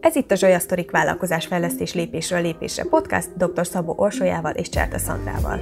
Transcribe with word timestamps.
Ez 0.00 0.16
itt 0.16 0.30
a 0.30 0.34
Zsolya 0.34 0.58
Sztorik 0.58 0.90
vállalkozásfejlesztés 0.90 1.94
lépésről 1.94 2.40
lépésre 2.40 2.84
podcast 2.84 3.36
dr. 3.36 3.66
Szabó 3.66 3.94
Orsolyával 3.96 4.52
és 4.52 4.68
Cserta 4.68 4.98
Szandrával. 4.98 5.60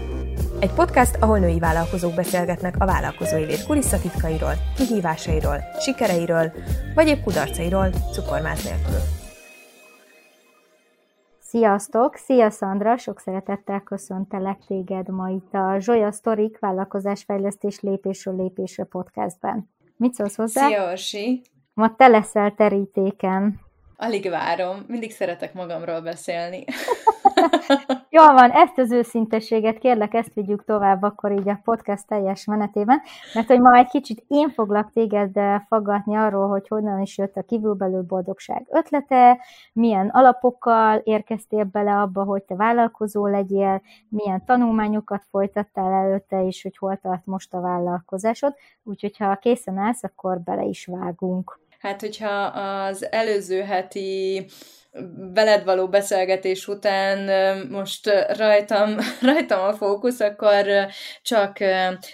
Egy 0.60 0.72
podcast, 0.72 1.16
ahol 1.20 1.38
női 1.38 1.58
vállalkozók 1.58 2.14
beszélgetnek 2.14 2.74
a 2.78 2.86
vállalkozói 2.86 3.44
lét 3.44 3.66
kulisszatitkairól, 3.66 4.52
kihívásairól, 4.76 5.56
sikereiről, 5.80 6.52
vagy 6.94 7.08
épp 7.08 7.22
kudarcairól, 7.24 7.90
cukormáz 8.12 8.64
nélkül. 8.64 9.00
Sziasztok! 11.38 12.16
Szia 12.16 12.50
Szandra! 12.50 12.96
Sok 12.96 13.20
szeretettel 13.20 13.80
köszöntelek 13.80 14.58
téged 14.66 15.08
ma 15.08 15.28
itt 15.28 15.54
a 15.54 15.76
Zsolya 15.78 16.12
Sztorik 16.12 16.58
vállalkozásfejlesztés 16.58 17.80
lépésről 17.80 18.36
lépésre 18.36 18.84
podcastben. 18.84 19.70
Mit 19.96 20.14
szólsz 20.14 20.36
hozzá? 20.36 20.66
Szia 20.66 20.90
Orsi! 20.90 21.42
Ma 21.74 21.94
te 21.96 22.06
leszel 22.06 22.54
terítéken. 22.54 23.64
Alig 23.98 24.30
várom, 24.30 24.84
mindig 24.86 25.10
szeretek 25.10 25.54
magamról 25.54 26.00
beszélni. 26.00 26.64
Jól 28.10 28.32
van, 28.32 28.50
ezt 28.50 28.78
az 28.78 28.90
őszintességet 28.90 29.78
kérlek, 29.78 30.14
ezt 30.14 30.34
vigyük 30.34 30.64
tovább 30.64 31.02
akkor 31.02 31.32
így 31.32 31.48
a 31.48 31.60
podcast 31.64 32.06
teljes 32.06 32.44
menetében, 32.44 33.00
mert 33.34 33.46
hogy 33.46 33.60
ma 33.60 33.76
egy 33.76 33.88
kicsit 33.88 34.24
én 34.28 34.50
foglak 34.50 34.90
téged 34.92 35.36
eh, 35.36 35.60
faggatni 35.68 36.16
arról, 36.16 36.48
hogy 36.48 36.68
honnan 36.68 37.00
is 37.00 37.18
jött 37.18 37.36
a 37.36 37.42
kívülbelül 37.42 38.02
boldogság 38.02 38.66
ötlete, 38.70 39.38
milyen 39.72 40.08
alapokkal 40.08 41.00
érkeztél 41.04 41.64
bele 41.64 41.92
abba, 41.92 42.24
hogy 42.24 42.42
te 42.42 42.54
vállalkozó 42.54 43.26
legyél, 43.26 43.82
milyen 44.08 44.44
tanulmányokat 44.44 45.24
folytattál 45.30 45.92
előtte, 45.92 46.46
és 46.46 46.62
hogy 46.62 46.76
hol 46.76 46.96
tart 46.96 47.26
most 47.26 47.54
a 47.54 47.60
vállalkozásod. 47.60 48.54
Úgyhogy 48.82 49.16
ha 49.16 49.36
készen 49.36 49.78
állsz, 49.78 50.04
akkor 50.04 50.40
bele 50.40 50.62
is 50.62 50.86
vágunk. 50.86 51.64
Hát, 51.86 52.00
hogyha 52.00 52.44
az 52.86 53.12
előző 53.12 53.62
heti 53.62 54.46
veled 55.34 55.64
való 55.64 55.88
beszélgetés 55.88 56.68
után 56.68 57.18
most 57.70 58.10
rajtam, 58.36 58.96
rajtam 59.32 59.64
a 59.64 59.72
fókusz, 59.72 60.20
akkor 60.20 60.64
csak 61.22 61.56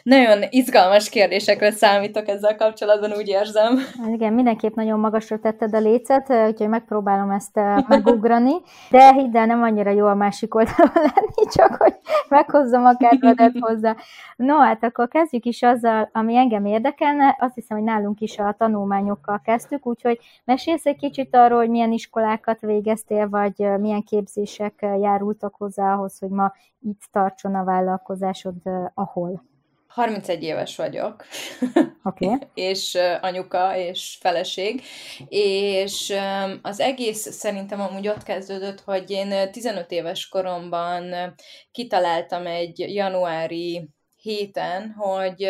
nagyon 0.02 0.42
izgalmas 0.50 1.08
kérdésekre 1.08 1.70
számítok 1.70 2.28
ezzel 2.28 2.56
kapcsolatban, 2.56 3.12
úgy 3.12 3.28
érzem. 3.28 3.78
Igen, 4.12 4.33
mindenképp 4.33 4.75
nagyon 4.75 5.00
magasra 5.00 5.38
tetted 5.38 5.75
a 5.75 5.78
lécet, 5.78 6.30
úgyhogy 6.48 6.69
megpróbálom 6.69 7.30
ezt 7.30 7.60
megugrani, 7.88 8.55
de 8.91 9.12
hidd 9.12 9.36
el, 9.36 9.47
nem 9.47 9.62
annyira 9.62 9.91
jó 9.91 10.06
a 10.06 10.14
másik 10.14 10.55
oldalon 10.55 10.92
lenni, 11.14 11.50
csak 11.55 11.75
hogy 11.75 11.94
meghozzam 12.28 12.84
a 12.84 12.97
kedvedet 12.97 13.53
hozzá. 13.58 13.97
No, 14.36 14.58
hát 14.58 14.84
akkor 14.84 15.08
kezdjük 15.08 15.44
is 15.44 15.62
azzal, 15.62 16.10
ami 16.12 16.36
engem 16.36 16.64
érdekelne. 16.64 17.36
Azt 17.41 17.55
hiszem, 17.55 17.77
hogy 17.77 17.86
nálunk 17.86 18.20
is 18.20 18.38
a 18.38 18.55
tanulmányokkal 18.58 19.41
kezdtük, 19.44 19.86
úgyhogy 19.86 20.19
mesélsz 20.44 20.86
egy 20.86 20.97
kicsit 20.97 21.36
arról, 21.36 21.58
hogy 21.58 21.70
milyen 21.70 21.92
iskolákat 21.92 22.60
végeztél, 22.73 23.28
vagy 23.28 23.81
milyen 23.81 24.03
képzések 24.03 24.75
járultak 24.81 25.55
hozzá 25.55 25.95
ahhoz, 25.95 26.19
hogy 26.19 26.31
ma 26.31 26.53
itt 26.81 27.01
tartson 27.11 27.55
a 27.55 27.65
vállalkozásod, 27.65 28.55
ahol? 28.95 29.51
31 29.87 30.42
éves 30.42 30.77
vagyok, 30.77 31.25
okay. 32.03 32.39
és 32.55 32.98
anyuka, 33.20 33.77
és 33.77 34.17
feleség, 34.20 34.83
és 35.28 36.15
az 36.62 36.81
egész 36.81 37.31
szerintem 37.33 37.81
amúgy 37.81 38.09
ott 38.09 38.23
kezdődött, 38.23 38.81
hogy 38.81 39.11
én 39.11 39.50
15 39.50 39.91
éves 39.91 40.28
koromban 40.28 41.34
kitaláltam 41.73 42.47
egy 42.47 42.78
januári 42.78 43.89
héten, 44.17 44.91
hogy 44.91 45.41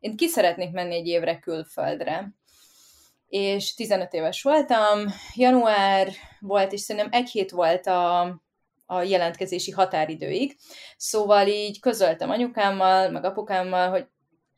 én 0.00 0.16
ki 0.16 0.26
szeretnék 0.26 0.70
menni 0.70 0.94
egy 0.94 1.06
évre 1.06 1.38
külföldre 1.38 2.37
és 3.28 3.74
15 3.74 4.12
éves 4.12 4.42
voltam, 4.42 5.04
január 5.34 6.08
volt, 6.40 6.72
és 6.72 6.80
szerintem 6.80 7.20
egy 7.20 7.30
hét 7.30 7.50
volt 7.50 7.86
a, 7.86 8.20
a 8.86 9.02
jelentkezési 9.02 9.70
határidőig, 9.70 10.56
szóval 10.96 11.46
így 11.46 11.80
közöltem 11.80 12.30
anyukámmal, 12.30 13.10
meg 13.10 13.24
apukámmal, 13.24 13.90
hogy 13.90 14.06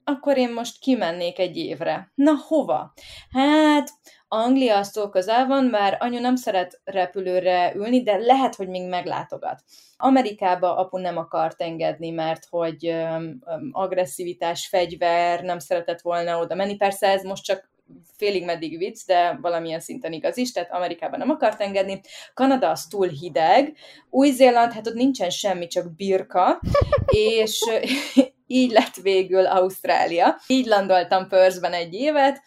akkor 0.05 0.39
én 0.39 0.53
most 0.53 0.79
kimennék 0.79 1.39
egy 1.39 1.57
évre. 1.57 2.13
Na, 2.15 2.33
hova? 2.49 2.93
Hát, 3.31 3.91
Anglia 4.29 4.77
aztól 4.77 5.11
közel 5.11 5.47
van, 5.47 5.65
már 5.65 5.97
anyu 6.01 6.21
nem 6.21 6.37
szeret 6.37 6.81
repülőre 6.85 7.75
ülni, 7.75 8.03
de 8.03 8.17
lehet, 8.17 8.55
hogy 8.55 8.69
még 8.69 8.89
meglátogat. 8.89 9.63
Amerikába 9.97 10.77
apu 10.77 10.99
nem 10.99 11.17
akart 11.17 11.63
engedni, 11.63 12.11
mert 12.11 12.47
hogy 12.51 12.89
um, 12.89 13.39
agresszivitás, 13.73 14.67
fegyver, 14.67 15.43
nem 15.43 15.59
szeretett 15.59 16.01
volna 16.01 16.39
oda 16.39 16.55
menni. 16.55 16.77
Persze 16.77 17.09
ez 17.09 17.23
most 17.23 17.45
csak 17.45 17.71
félig 18.17 18.45
meddig 18.45 18.79
vicc, 18.79 19.07
de 19.07 19.39
valamilyen 19.43 19.81
szinten 19.81 20.13
igaz 20.13 20.37
is, 20.37 20.53
tehát 20.53 20.73
Amerikában 20.73 21.19
nem 21.19 21.31
akart 21.31 21.61
engedni. 21.61 22.01
Kanada 22.35 22.71
az 22.71 22.87
túl 22.87 23.09
hideg, 23.09 23.77
Új-Zéland, 24.11 24.73
hát 24.73 24.87
ott 24.87 24.95
nincsen 24.95 25.31
semmi, 25.31 25.67
csak 25.67 25.95
birka, 25.95 26.61
és 27.35 27.61
így 28.47 28.71
lett 28.71 28.95
végül 29.03 29.47
Ausztrália. 29.47 30.37
Így 30.47 30.67
landoltam 30.67 31.29
Perthben 31.29 31.73
egy 31.73 31.95
évet, 31.95 32.43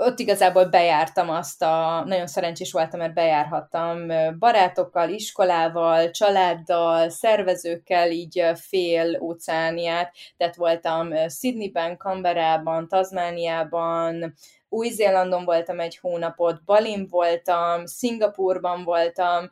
ott 0.00 0.18
igazából 0.18 0.64
bejártam 0.64 1.30
azt 1.30 1.62
a, 1.62 2.04
nagyon 2.06 2.26
szerencsés 2.26 2.72
voltam, 2.72 3.00
mert 3.00 3.14
bejárhattam 3.14 4.06
barátokkal, 4.38 5.08
iskolával, 5.08 6.10
családdal, 6.10 7.08
szervezőkkel, 7.08 8.10
így 8.10 8.42
fél 8.54 9.18
óceániát, 9.20 10.14
tehát 10.36 10.56
voltam 10.56 11.28
Sydneyben, 11.28 11.96
Canberrában, 11.96 12.88
Tasmániában, 12.88 14.34
új-Zélandon 14.70 15.44
voltam 15.44 15.80
egy 15.80 15.98
hónapot, 15.98 16.64
Balin 16.64 17.06
voltam, 17.10 17.86
Szingapurban 17.86 18.84
voltam, 18.84 19.48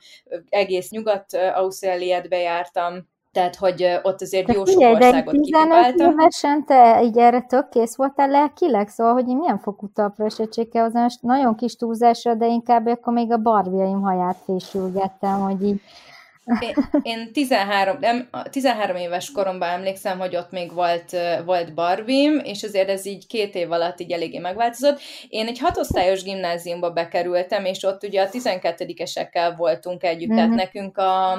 egész 0.48 0.90
Nyugat-Ausztráliát 0.90 2.28
bejártam, 2.28 3.06
tehát, 3.32 3.56
hogy 3.56 4.00
ott 4.02 4.22
azért 4.22 4.46
Te 4.46 4.52
jó 4.52 4.64
sok 4.64 4.80
országot 4.80 5.34
kipipáltam. 5.34 6.10
évesen 6.10 6.64
te 6.66 7.02
így 7.02 7.18
erre 7.18 7.40
tök 7.40 7.68
kész 7.68 7.96
voltál 7.96 8.28
lelkileg, 8.28 8.88
szóval, 8.88 9.12
hogy 9.12 9.26
milyen 9.26 9.58
fokú 9.58 9.88
talpra 9.94 10.24
esettséggel 10.24 10.84
hozzá, 10.84 11.06
nagyon 11.20 11.54
kis 11.56 11.76
túlzásra, 11.76 12.34
de 12.34 12.46
inkább 12.46 12.86
akkor 12.86 13.12
még 13.12 13.32
a 13.32 13.36
barbiaim 13.36 14.00
haját 14.00 14.36
fésülgettem, 14.44 15.40
hogy 15.40 15.62
így 15.62 15.80
én, 16.60 16.74
én 17.02 17.32
13, 17.32 17.96
nem, 18.00 18.28
13 18.50 18.96
éves 18.96 19.30
koromban 19.30 19.68
emlékszem, 19.68 20.18
hogy 20.18 20.36
ott 20.36 20.50
még 20.50 20.72
volt, 20.72 21.16
volt 21.44 21.74
Barbim, 21.74 22.40
és 22.44 22.62
azért 22.62 22.88
ez 22.88 23.06
így 23.06 23.26
két 23.26 23.54
év 23.54 23.72
alatt 23.72 24.00
így 24.00 24.12
eléggé 24.12 24.38
megváltozott. 24.38 25.00
Én 25.28 25.46
egy 25.46 25.58
hatosztályos 25.58 26.22
gimnáziumba 26.22 26.90
bekerültem, 26.90 27.64
és 27.64 27.82
ott 27.82 28.02
ugye 28.02 28.22
a 28.22 28.28
12-esekkel 28.28 29.54
voltunk 29.56 30.04
együtt, 30.04 30.28
mm-hmm. 30.28 30.36
tehát 30.36 30.50
mhm. 30.50 30.58
nekünk 30.58 30.98
a, 30.98 31.32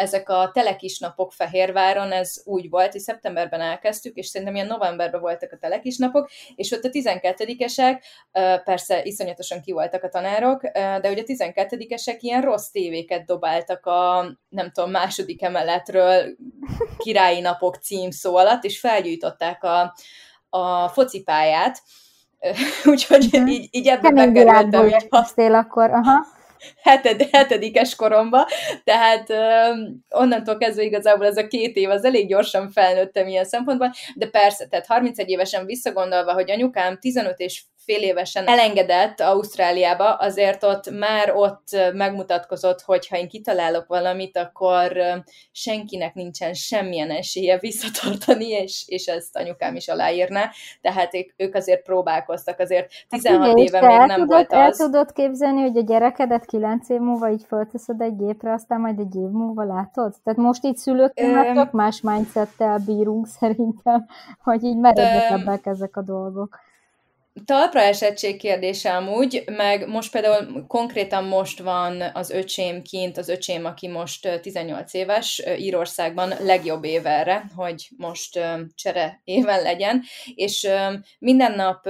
ezek 0.00 0.28
a 0.28 0.50
telekisnapok 0.52 1.32
Fehérváron, 1.32 2.12
ez 2.12 2.42
úgy 2.44 2.70
volt, 2.70 2.92
hogy 2.92 3.00
szeptemberben 3.00 3.60
elkezdtük, 3.60 4.16
és 4.16 4.26
szerintem 4.26 4.54
ilyen 4.54 4.66
novemberben 4.66 5.20
voltak 5.20 5.52
a 5.52 5.56
telekisnapok, 5.56 6.30
és 6.54 6.72
ott 6.72 6.84
a 6.84 6.88
12-esek, 6.88 8.02
persze 8.64 9.02
iszonyatosan 9.02 9.60
ki 9.60 9.72
voltak 9.72 10.02
a 10.02 10.08
tanárok, 10.08 10.62
de 10.72 11.10
ugye 11.10 11.22
a 11.22 11.50
12-esek 11.52 12.16
ilyen 12.20 12.42
rossz 12.42 12.68
tévéket 12.68 13.24
dobáltak 13.24 13.86
a, 13.86 14.30
nem 14.48 14.70
tudom, 14.70 14.90
második 14.90 15.42
emeletről 15.42 16.36
királyi 16.98 17.40
napok 17.40 17.76
címszó 17.76 18.36
alatt, 18.36 18.64
és 18.64 18.80
felgyújtották 18.80 19.64
a, 19.64 19.94
a 20.48 20.88
focipályát, 20.88 21.82
úgyhogy 22.84 23.34
így, 23.48 23.68
így 23.70 23.86
ebbe 23.86 24.10
bekerültem. 24.10 24.86
Így, 24.86 25.52
akkor, 25.52 25.90
aha 25.90 26.38
heted, 26.82 27.28
hetedikes 27.32 27.96
koromba, 27.96 28.48
tehát 28.84 29.28
onnantól 30.10 30.56
kezdve 30.56 30.82
igazából 30.82 31.26
ez 31.26 31.36
a 31.36 31.46
két 31.46 31.76
év 31.76 31.90
az 31.90 32.04
elég 32.04 32.28
gyorsan 32.28 32.70
felnőttem 32.70 33.28
ilyen 33.28 33.44
szempontból, 33.44 33.92
de 34.14 34.26
persze, 34.26 34.66
tehát 34.66 34.86
31 34.86 35.28
évesen 35.28 35.66
visszagondolva, 35.66 36.32
hogy 36.32 36.50
anyukám 36.50 36.98
15 36.98 37.38
és 37.38 37.62
fél 37.90 38.02
évesen 38.02 38.46
elengedett 38.46 39.20
Ausztráliába, 39.20 40.14
azért 40.14 40.64
ott 40.64 40.90
már 40.90 41.32
ott 41.34 41.68
megmutatkozott, 41.92 42.80
hogy 42.80 43.08
ha 43.08 43.16
én 43.16 43.28
kitalálok 43.28 43.86
valamit, 43.86 44.36
akkor 44.36 44.92
senkinek 45.52 46.14
nincsen 46.14 46.54
semmilyen 46.54 47.10
esélye 47.10 47.58
visszatartani, 47.58 48.48
és, 48.48 48.84
és 48.86 49.06
ezt 49.06 49.36
anyukám 49.36 49.74
is 49.74 49.88
aláírná, 49.88 50.50
tehát 50.80 51.12
ők 51.36 51.54
azért 51.54 51.82
próbálkoztak, 51.82 52.58
azért 52.58 52.90
16 53.08 53.46
hát 53.46 53.56
éve 53.56 53.86
még 53.86 53.96
nem 53.96 54.08
tudod, 54.08 54.28
volt 54.28 54.52
az. 54.52 54.58
El 54.58 54.86
tudod 54.86 55.12
képzelni, 55.12 55.60
hogy 55.60 55.76
a 55.76 55.82
gyerekedet 55.82 56.46
9 56.46 56.88
év 56.88 57.00
múlva 57.00 57.30
így 57.30 57.44
fölteszed 57.46 58.00
egy 58.00 58.16
gépre, 58.16 58.52
aztán 58.52 58.80
majd 58.80 58.98
egy 58.98 59.16
év 59.16 59.28
múlva 59.28 59.64
látod? 59.64 60.14
Tehát 60.24 60.38
most 60.38 60.64
így 60.64 60.76
szülőknél 60.76 61.52
tök 61.54 61.70
más 61.70 62.00
mindsettel 62.00 62.78
bírunk 62.86 63.26
szerintem, 63.40 64.06
hogy 64.42 64.64
így 64.64 64.76
meredetebbek 64.76 65.66
ezek 65.66 65.96
a 65.96 66.02
dolgok. 66.02 66.68
Talpra 67.44 67.80
esettség 67.80 68.38
kérdése 68.38 68.96
amúgy, 68.96 69.44
meg 69.46 69.88
most 69.88 70.12
például 70.12 70.64
konkrétan 70.66 71.24
most 71.24 71.58
van 71.58 72.02
az 72.14 72.30
öcsém 72.30 72.82
kint, 72.82 73.18
az 73.18 73.28
öcsém, 73.28 73.64
aki 73.64 73.88
most 73.88 74.40
18 74.42 74.94
éves, 74.94 75.42
Írországban 75.58 76.34
legjobb 76.40 76.84
évelre, 76.84 77.50
hogy 77.56 77.88
most 77.96 78.40
csere 78.74 79.20
éven 79.24 79.62
legyen, 79.62 80.02
és 80.34 80.68
minden 81.18 81.52
nap 81.52 81.88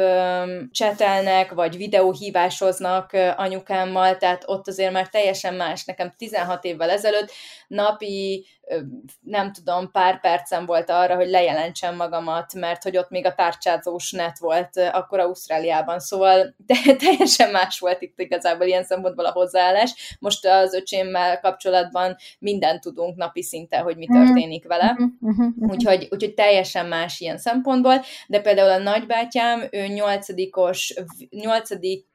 csetelnek, 0.70 1.52
vagy 1.52 1.76
videóhívásoznak 1.76 3.12
anyukámmal, 3.36 4.16
tehát 4.16 4.42
ott 4.46 4.68
azért 4.68 4.92
már 4.92 5.08
teljesen 5.08 5.54
más. 5.54 5.84
Nekem 5.84 6.14
16 6.16 6.64
évvel 6.64 6.90
ezelőtt 6.90 7.32
napi 7.66 8.46
nem 9.20 9.52
tudom, 9.52 9.90
pár 9.90 10.20
percem 10.20 10.66
volt 10.66 10.90
arra, 10.90 11.14
hogy 11.14 11.28
lejelentsem 11.28 11.96
magamat, 11.96 12.54
mert 12.54 12.82
hogy 12.82 12.96
ott 12.96 13.10
még 13.10 13.26
a 13.26 13.34
tárcsázós 13.34 14.12
net 14.12 14.38
volt 14.38 14.76
akkor 14.92 15.18
Ausztráliában, 15.18 16.00
szóval 16.00 16.54
de, 16.66 16.74
teljesen 16.98 17.50
más 17.50 17.78
volt 17.78 18.02
itt 18.02 18.20
igazából 18.20 18.66
ilyen 18.66 18.84
szempontból 18.84 19.24
a 19.24 19.32
hozzáállás. 19.32 20.16
Most 20.18 20.46
az 20.46 20.74
öcsémmel 20.74 21.40
kapcsolatban 21.40 22.16
mindent 22.38 22.80
tudunk 22.80 23.16
napi 23.16 23.42
szinten, 23.42 23.82
hogy 23.82 23.96
mi 23.96 24.06
mhm. 24.08 24.24
történik 24.24 24.66
vele, 24.66 24.96
mhm, 24.98 25.32
mhm, 25.32 25.70
úgyhogy, 25.70 26.08
úgyhogy 26.10 26.34
teljesen 26.34 26.86
más 26.86 27.20
ilyen 27.20 27.38
szempontból, 27.38 28.00
de 28.26 28.40
például 28.40 28.70
a 28.70 28.82
nagybátyám, 28.82 29.68
ő 29.70 29.86
nyolcadikos, 29.86 30.94
nyolcadik 31.30 32.08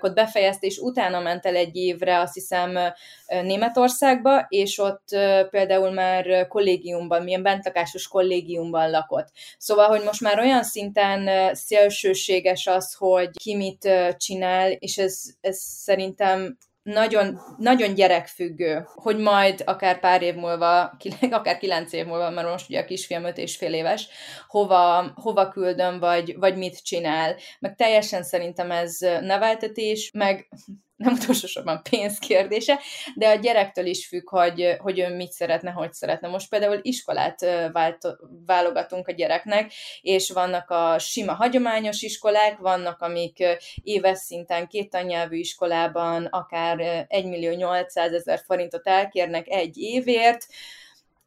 ott 0.00 0.14
befejezte, 0.14 0.66
és 0.66 0.78
utána 0.78 1.20
ment 1.20 1.46
el 1.46 1.56
egy 1.56 1.76
évre, 1.76 2.20
azt 2.20 2.34
hiszem 2.34 2.78
Németországba, 3.26 4.46
és 4.48 4.78
ott 4.78 5.08
például 5.50 5.90
már 5.94 6.46
kollégiumban, 6.46 7.22
milyen 7.22 7.42
bentlakásos 7.42 8.08
kollégiumban 8.08 8.90
lakott. 8.90 9.28
Szóval, 9.58 9.88
hogy 9.88 10.02
most 10.04 10.20
már 10.20 10.38
olyan 10.38 10.62
szinten 10.62 11.54
szélsőséges 11.54 12.66
az, 12.66 12.94
hogy 12.94 13.30
ki 13.42 13.56
mit 13.56 13.88
csinál, 14.16 14.70
és 14.70 14.98
ez, 14.98 15.22
ez 15.40 15.58
szerintem 15.58 16.58
nagyon, 16.84 17.40
nagyon 17.58 17.94
gyerekfüggő, 17.94 18.86
hogy 18.94 19.18
majd 19.18 19.62
akár 19.66 20.00
pár 20.00 20.22
év 20.22 20.34
múlva, 20.34 20.96
akár 21.30 21.58
kilenc 21.58 21.92
év 21.92 22.06
múlva, 22.06 22.30
mert 22.30 22.48
most 22.48 22.68
ugye 22.68 22.80
a 22.80 22.84
kisfiam 22.84 23.24
öt 23.24 23.38
és 23.38 23.56
fél 23.56 23.74
éves, 23.74 24.08
hova, 24.48 25.12
hova 25.14 25.48
küldöm, 25.48 25.98
vagy, 25.98 26.36
vagy 26.38 26.56
mit 26.56 26.84
csinál. 26.84 27.36
Meg 27.58 27.74
teljesen 27.74 28.22
szerintem 28.22 28.70
ez 28.70 28.98
neveltetés, 29.00 30.10
meg 30.14 30.48
nem 30.96 31.12
utolsó 31.12 31.46
sorban 31.46 31.82
pénz 31.90 32.18
kérdése, 32.18 32.80
de 33.14 33.28
a 33.28 33.34
gyerektől 33.34 33.86
is 33.86 34.06
függ, 34.06 34.28
hogy, 34.28 34.76
hogy 34.78 34.98
ő 34.98 35.14
mit 35.14 35.32
szeretne, 35.32 35.70
hogy 35.70 35.92
szeretne. 35.92 36.28
Most 36.28 36.48
például 36.48 36.78
iskolát 36.82 37.40
vált, 37.72 38.16
válogatunk 38.46 39.08
a 39.08 39.12
gyereknek, 39.12 39.72
és 40.00 40.30
vannak 40.30 40.70
a 40.70 40.98
sima 40.98 41.32
hagyományos 41.32 42.02
iskolák, 42.02 42.58
vannak, 42.58 43.00
amik 43.00 43.44
éves 43.82 44.18
szinten 44.18 44.66
két 44.66 44.90
tannyelvű 44.90 45.36
iskolában 45.36 46.24
akár 46.24 47.06
1 47.08 47.26
millió 47.26 47.52
800 47.52 48.12
ezer 48.12 48.40
forintot 48.46 48.86
elkérnek 48.86 49.48
egy 49.48 49.78
évért, 49.78 50.46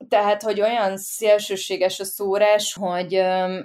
tehát, 0.10 0.44
hogy 0.44 0.62
olyan 0.62 0.98
szélsőséges 0.98 2.00
a 2.00 2.04
szórás, 2.04 2.78
hogy 2.80 3.14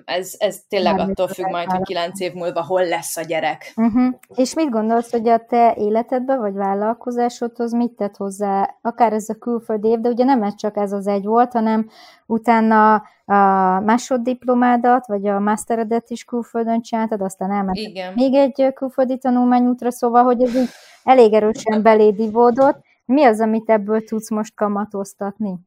ez, 0.05 0.34
ez 0.38 0.61
tényleg 0.69 0.96
Már 0.96 1.08
attól 1.08 1.29
függ 1.29 1.50
majd, 1.50 1.70
hogy 1.70 1.82
kilenc 1.82 2.20
év 2.20 2.32
múlva 2.32 2.64
hol 2.64 2.87
lesz 2.87 3.17
a 3.17 3.23
gyerek. 3.23 3.73
Uh-huh. 3.76 4.14
És 4.34 4.55
mit 4.55 4.70
gondolsz, 4.70 5.11
hogy 5.11 5.29
a 5.29 5.38
te 5.38 5.75
életedben, 5.79 6.38
vagy 6.38 6.55
vállalkozásodhoz 6.55 7.73
mit 7.73 7.90
tett 7.90 8.17
hozzá, 8.17 8.76
akár 8.81 9.12
ez 9.12 9.29
a 9.29 9.34
külföldi 9.34 9.88
év, 9.88 9.99
de 9.99 10.08
ugye 10.08 10.25
nem 10.25 10.43
ez 10.43 10.55
csak 10.55 10.76
ez 10.76 10.93
az 10.93 11.06
egy 11.06 11.25
volt, 11.25 11.52
hanem 11.52 11.90
utána 12.26 12.94
a 13.25 13.81
másoddiplomádat, 13.81 15.06
vagy 15.06 15.26
a 15.26 15.38
masteredet 15.38 16.11
is 16.11 16.25
külföldön 16.25 16.82
csináltad, 16.82 17.20
aztán 17.20 17.50
elmented 17.50 18.14
még 18.14 18.35
egy 18.35 18.73
külföldi 18.75 19.19
tanulmányútra, 19.19 19.90
szóval, 19.90 20.25
hogy 20.25 20.43
ez 20.43 20.56
így 20.56 20.69
elég 21.05 21.32
erősen 21.32 21.82
belédivódott. 21.82 22.78
Mi 23.05 23.25
az, 23.25 23.40
amit 23.40 23.70
ebből 23.70 24.05
tudsz 24.05 24.31
most 24.31 24.55
kamatoztatni? 24.55 25.58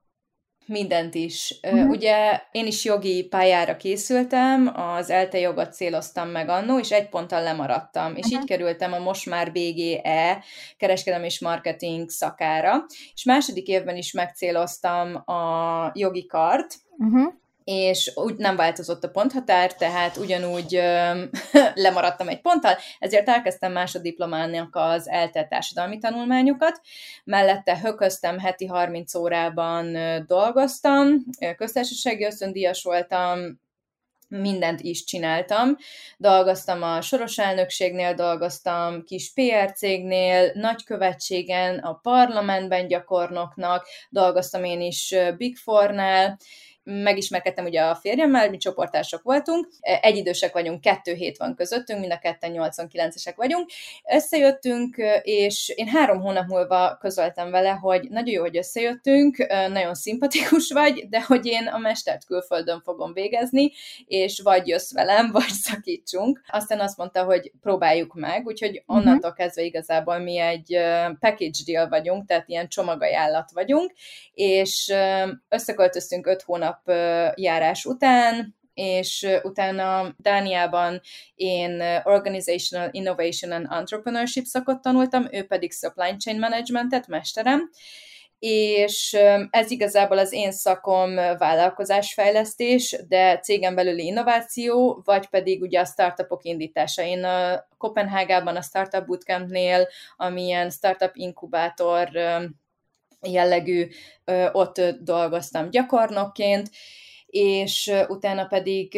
Mindent 0.68 1.16
is. 1.16 1.60
Uh-huh. 1.64 1.90
Ugye 1.90 2.42
én 2.52 2.66
is 2.66 2.86
jogi 2.86 3.28
pályára 3.28 3.78
készültem, 3.78 4.72
az 4.76 5.10
ELTE 5.10 5.40
jogot 5.40 5.74
céloztam 5.74 6.30
meg 6.30 6.50
annó, 6.50 6.80
és 6.80 6.92
egy 6.92 7.10
ponttal 7.10 7.44
lemaradtam, 7.44 8.16
és 8.16 8.26
uh-huh. 8.26 8.42
így 8.42 8.48
kerültem 8.48 8.94
a 8.94 9.00
most 9.00 9.26
már 9.26 9.52
BGE 9.52 10.44
kereskedelmi 10.78 11.26
és 11.26 11.40
marketing 11.40 12.10
szakára, 12.10 12.86
és 13.14 13.24
második 13.24 13.68
évben 13.68 13.96
is 13.96 14.12
megcéloztam 14.12 15.16
a 15.16 15.92
jogi 15.94 16.26
kart, 16.26 16.76
uh-huh 16.98 17.34
és 17.66 18.12
úgy 18.16 18.36
nem 18.36 18.56
változott 18.56 19.04
a 19.04 19.10
ponthatár, 19.10 19.74
tehát 19.74 20.18
ugyanúgy 20.18 20.76
ö, 20.76 21.24
lemaradtam 21.86 22.28
egy 22.28 22.42
ponttal, 22.42 22.78
ezért 23.00 23.30
elkezdtem 23.30 23.72
másodiplomának 23.72 24.76
az 24.76 25.10
ELTE 25.10 25.48
társadalmi 25.48 25.98
tanulmányokat, 25.98 26.82
mellette 27.24 27.80
hököztem, 27.80 28.40
heti 28.40 28.66
30 28.66 29.16
órában 29.16 29.98
dolgoztam, 30.28 31.24
köztársasági 31.58 32.26
ösztöndíjas 32.26 32.84
voltam, 32.84 33.64
mindent 34.28 34.82
is 34.82 35.04
csináltam. 35.04 35.78
Dolgoztam 36.18 36.84
a 36.84 37.02
soros 37.02 37.38
elnökségnél, 37.38 38.14
dolgoztam 38.14 39.04
kis 39.04 39.34
PR 39.34 39.72
cégnél, 39.72 40.52
nagykövetségen, 40.54 41.80
a 41.80 41.94
parlamentben 41.94 42.88
gyakornoknak, 42.88 43.88
dolgoztam 44.10 44.64
én 44.64 44.82
is 44.82 45.16
Big 45.38 45.58
Four-nál, 45.58 46.38
megismerkedtem 46.86 47.66
ugye 47.66 47.82
a 47.82 47.96
férjemmel, 47.96 48.50
mi 48.50 48.58
csoportások 48.58 49.22
voltunk, 49.22 49.68
egyidősek 49.80 50.54
vagyunk, 50.54 50.82
kettő 50.82 51.14
hét 51.14 51.38
van 51.38 51.56
közöttünk, 51.56 52.00
mind 52.00 52.12
a 52.12 52.20
ketten 52.20 52.52
89-esek 52.54 53.34
vagyunk. 53.36 53.70
Összejöttünk, 54.14 54.96
és 55.22 55.74
én 55.76 55.88
három 55.88 56.22
hónap 56.22 56.48
múlva 56.48 56.98
közöltem 57.00 57.52
vele, 57.52 57.70
hogy 57.70 58.10
nagyon 58.10 58.34
jó, 58.34 58.42
hogy 58.42 58.58
összejöttünk, 58.58 59.38
nagyon 59.70 59.94
szimpatikus 59.94 60.72
vagy, 60.72 61.10
de 61.10 61.22
hogy 61.22 61.46
én 61.46 61.68
a 61.68 61.78
mestert 61.78 62.26
külföldön 62.26 62.82
fogom 62.82 63.14
végezni, 63.14 63.72
és 64.06 64.40
vagy 64.44 64.68
jössz 64.68 64.94
velem, 64.94 65.32
vagy 65.32 65.50
szakítsunk. 65.50 66.42
Aztán 66.48 66.80
azt 66.80 66.98
mondta, 66.98 67.24
hogy 67.24 67.52
próbáljuk 67.62 68.14
meg, 68.14 68.46
úgyhogy 68.46 68.84
mhm. 68.86 68.98
onnantól 68.98 69.34
kezdve 69.34 69.62
igazából 69.62 70.18
mi 70.18 70.38
egy 70.38 70.78
package 71.20 71.64
deal 71.66 71.90
vagyunk, 71.90 72.26
tehát 72.26 72.48
ilyen 72.48 72.68
csomagajánlat 72.68 73.52
vagyunk, 73.52 73.94
és 74.34 74.94
összeköltöztünk 75.50 76.28
öt 76.28 76.42
hónap 76.42 76.75
nap 76.84 76.98
járás 77.36 77.86
után, 77.86 78.56
és 78.74 79.28
utána 79.44 80.16
Dániában 80.18 81.02
én 81.36 81.84
Organizational 82.04 82.90
Innovation 82.92 83.52
and 83.52 83.68
Entrepreneurship 83.70 84.46
szakot 84.46 84.82
tanultam, 84.82 85.28
ő 85.32 85.44
pedig 85.44 85.72
Supply 85.72 86.16
Chain 86.18 86.40
Managementet, 86.40 87.08
mesterem, 87.08 87.70
és 88.40 89.18
ez 89.50 89.72
igazából 89.72 90.18
az 90.18 90.34
én 90.34 90.52
szakom 90.52 91.16
vállalkozásfejlesztés, 91.16 93.04
de 93.08 93.40
cégen 93.40 93.76
belüli 93.76 94.06
innováció, 94.06 95.02
vagy 95.06 95.28
pedig 95.28 95.62
ugye 95.62 95.80
a 95.80 95.86
startupok 95.86 96.44
indítása. 96.44 97.04
Én 97.04 97.24
a 97.24 97.68
Kopenhágában 97.78 98.56
a 98.56 98.62
Startup 98.62 99.06
Bootcampnél, 99.06 99.88
ami 100.18 100.44
ilyen 100.44 100.70
startup 100.70 101.12
inkubátor 101.14 102.10
jellegű, 103.26 103.88
ott 104.52 104.82
dolgoztam 105.00 105.70
gyakornokként, 105.70 106.70
és 107.26 107.92
utána 108.08 108.46
pedig 108.46 108.96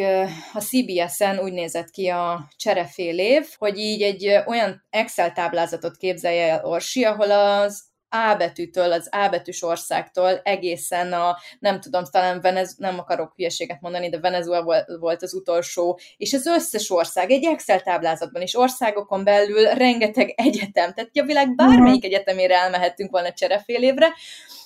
a 0.52 0.60
CBS-en 0.60 1.38
úgy 1.38 1.52
nézett 1.52 1.90
ki 1.90 2.08
a 2.08 2.48
cserefél 2.56 3.18
év, 3.18 3.48
hogy 3.58 3.78
így 3.78 4.02
egy 4.02 4.42
olyan 4.46 4.86
Excel 4.90 5.32
táblázatot 5.32 5.96
képzelje 5.96 6.50
el 6.50 6.64
Orsi, 6.64 7.04
ahol 7.04 7.30
az 7.30 7.84
a 8.08 8.34
betűtől, 8.38 8.92
az 8.92 9.08
A 9.10 9.28
betűs 9.28 9.62
országtól 9.62 10.40
egészen 10.42 11.12
a, 11.12 11.36
nem 11.58 11.80
tudom, 11.80 12.04
talán 12.04 12.40
Venez, 12.40 12.74
nem 12.76 12.98
akarok 12.98 13.32
hülyeséget 13.36 13.80
mondani, 13.80 14.08
de 14.08 14.20
Venezuela 14.20 14.84
volt 15.00 15.22
az 15.22 15.34
utolsó, 15.34 15.98
és 16.16 16.32
az 16.32 16.46
összes 16.46 16.90
ország 16.90 17.30
egy 17.30 17.44
Excel 17.44 17.80
táblázatban, 17.80 18.42
és 18.42 18.56
országokon 18.56 19.24
belül 19.24 19.68
rengeteg 19.68 20.32
egyetem, 20.36 20.92
tehát 20.92 21.10
a 21.12 21.22
világ 21.22 21.54
bármelyik 21.54 22.04
egyetemére 22.04 22.54
elmehettünk 22.54 23.10
volna 23.10 23.32
cserefél 23.32 23.82
évre, 23.82 24.12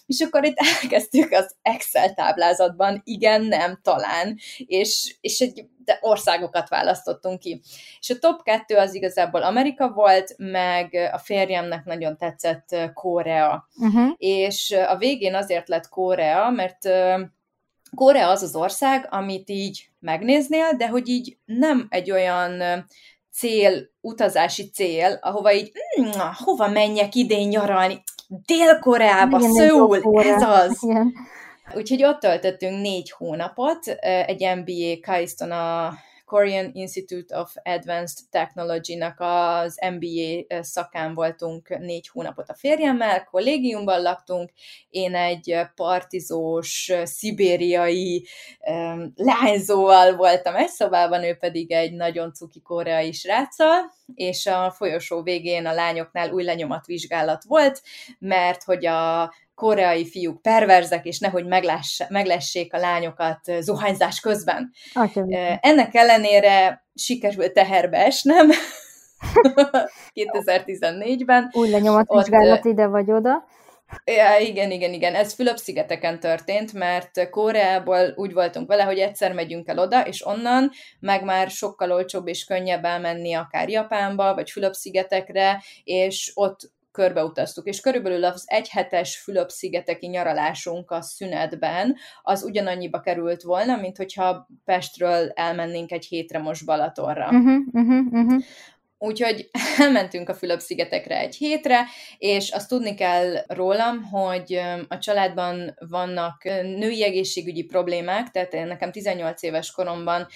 és 0.06 0.20
akkor 0.20 0.44
itt 0.44 0.58
elkezdtük 0.82 1.32
az 1.32 1.54
Excel 1.62 2.14
táblázatban, 2.14 3.00
igen, 3.04 3.42
nem, 3.42 3.78
talán, 3.82 4.38
és, 4.66 5.16
és 5.20 5.40
egy 5.40 5.66
de 5.84 5.98
országokat 6.00 6.68
választottunk 6.68 7.38
ki. 7.38 7.62
És 8.00 8.10
a 8.10 8.18
top 8.18 8.42
kettő 8.42 8.76
az 8.76 8.94
igazából 8.94 9.42
Amerika 9.42 9.92
volt, 9.92 10.34
meg 10.36 11.10
a 11.12 11.18
férjemnek 11.18 11.84
nagyon 11.84 12.16
tetszett 12.16 12.76
Korea. 12.94 13.68
Uh-huh. 13.76 14.10
És 14.16 14.74
a 14.86 14.96
végén 14.96 15.34
azért 15.34 15.68
lett 15.68 15.88
Korea, 15.88 16.50
mert 16.50 16.88
Korea 17.94 18.28
az 18.28 18.42
az 18.42 18.56
ország, 18.56 19.06
amit 19.10 19.50
így 19.50 19.90
megnéznél, 19.98 20.72
de 20.76 20.88
hogy 20.88 21.08
így 21.08 21.36
nem 21.44 21.86
egy 21.90 22.10
olyan 22.10 22.84
cél, 23.32 23.90
utazási 24.00 24.70
cél, 24.70 25.18
ahova 25.20 25.52
így, 25.52 25.72
hm, 25.94 26.20
hova 26.44 26.68
menjek 26.68 27.14
idén 27.14 27.48
nyaralni? 27.48 28.02
Dél-Koreába, 28.46 29.40
Szöul, 29.40 30.22
ez 30.22 30.42
az. 30.42 30.78
Igen. 30.80 31.12
Úgyhogy 31.74 32.04
ott 32.04 32.20
töltöttünk 32.20 32.80
négy 32.80 33.10
hónapot, 33.10 33.86
egy 34.26 34.56
MBA 34.56 35.10
Kaistona 35.12 35.92
Korean 36.32 36.70
Institute 36.74 37.38
of 37.38 37.54
Advanced 37.62 38.28
Technology-nak 38.30 39.20
az 39.20 39.78
MBA 39.90 40.62
szakán 40.62 41.14
voltunk 41.14 41.78
négy 41.78 42.08
hónapot 42.08 42.48
a 42.48 42.54
férjemmel, 42.54 43.24
kollégiumban 43.24 44.02
laktunk, 44.02 44.50
én 44.90 45.14
egy 45.14 45.56
partizós, 45.74 46.92
szibériai 47.04 48.26
lányzóval 49.14 50.16
voltam 50.16 50.54
egy 50.54 50.68
szobában, 50.68 51.24
ő 51.24 51.34
pedig 51.34 51.70
egy 51.70 51.92
nagyon 51.92 52.32
cuki 52.32 52.60
koreai 52.60 53.12
sráccal, 53.12 53.92
és 54.14 54.46
a 54.46 54.70
folyosó 54.70 55.22
végén 55.22 55.66
a 55.66 55.72
lányoknál 55.72 56.30
új 56.30 56.44
lenyomatvizsgálat 56.44 57.44
volt, 57.44 57.82
mert 58.18 58.62
hogy 58.62 58.86
a 58.86 59.32
koreai 59.62 60.06
fiúk 60.06 60.42
perverzek, 60.42 61.04
és 61.04 61.18
nehogy 61.18 61.46
meglessék 62.08 62.74
a 62.74 62.78
lányokat 62.78 63.40
zuhanyzás 63.60 64.20
közben. 64.20 64.70
Atya, 64.94 65.24
Ennek 65.60 65.94
ellenére 65.94 66.84
sikerült 66.94 67.52
teherbe 67.52 67.96
esnem 67.96 68.50
2014-ben. 70.14 71.50
Új 71.52 71.68
lenyomatvizsgálat 71.68 72.64
ide 72.64 72.86
vagy 72.86 73.10
oda. 73.10 73.44
Ja, 74.04 74.38
igen, 74.38 74.70
igen, 74.70 74.92
igen. 74.92 75.14
Ez 75.14 75.32
Fülöp-szigeteken 75.32 76.20
történt, 76.20 76.72
mert 76.72 77.30
Koreából 77.30 78.12
úgy 78.16 78.32
voltunk 78.32 78.68
vele, 78.68 78.82
hogy 78.82 78.98
egyszer 78.98 79.32
megyünk 79.32 79.68
el 79.68 79.78
oda, 79.78 80.06
és 80.06 80.26
onnan 80.26 80.70
meg 81.00 81.24
már 81.24 81.50
sokkal 81.50 81.92
olcsóbb 81.92 82.26
és 82.26 82.44
könnyebb 82.44 82.84
elmenni 82.84 83.34
akár 83.34 83.68
Japánba, 83.68 84.34
vagy 84.34 84.50
Fülöp-szigetekre, 84.50 85.62
és 85.84 86.30
ott 86.34 86.70
körbeutaztuk, 86.92 87.66
és 87.66 87.80
körülbelül 87.80 88.24
az 88.24 88.44
egyhetes 88.46 89.16
Fülöp-szigeteki 89.18 90.06
nyaralásunk 90.06 90.90
a 90.90 91.02
szünetben, 91.02 91.96
az 92.22 92.42
ugyanannyiba 92.42 93.00
került 93.00 93.42
volna, 93.42 93.76
mint 93.76 93.96
hogyha 93.96 94.48
Pestről 94.64 95.30
elmennénk 95.34 95.92
egy 95.92 96.04
hétre 96.04 96.38
most 96.38 96.64
Balatonra. 96.64 97.24
Uh-huh, 97.24 97.60
uh-huh, 97.72 98.12
uh-huh. 98.12 98.42
Úgyhogy 99.02 99.50
elmentünk 99.78 100.28
a 100.28 100.34
Fülöp-szigetekre 100.34 101.18
egy 101.18 101.36
hétre, 101.36 101.84
és 102.18 102.50
azt 102.50 102.68
tudni 102.68 102.94
kell 102.94 103.44
rólam, 103.46 104.02
hogy 104.02 104.60
a 104.88 104.98
családban 104.98 105.74
vannak 105.88 106.44
női 106.62 107.04
egészségügyi 107.04 107.64
problémák, 107.64 108.30
tehát 108.30 108.52
nekem 108.52 108.92
18 108.92 109.42
éves 109.42 109.70
koromban 109.70 110.26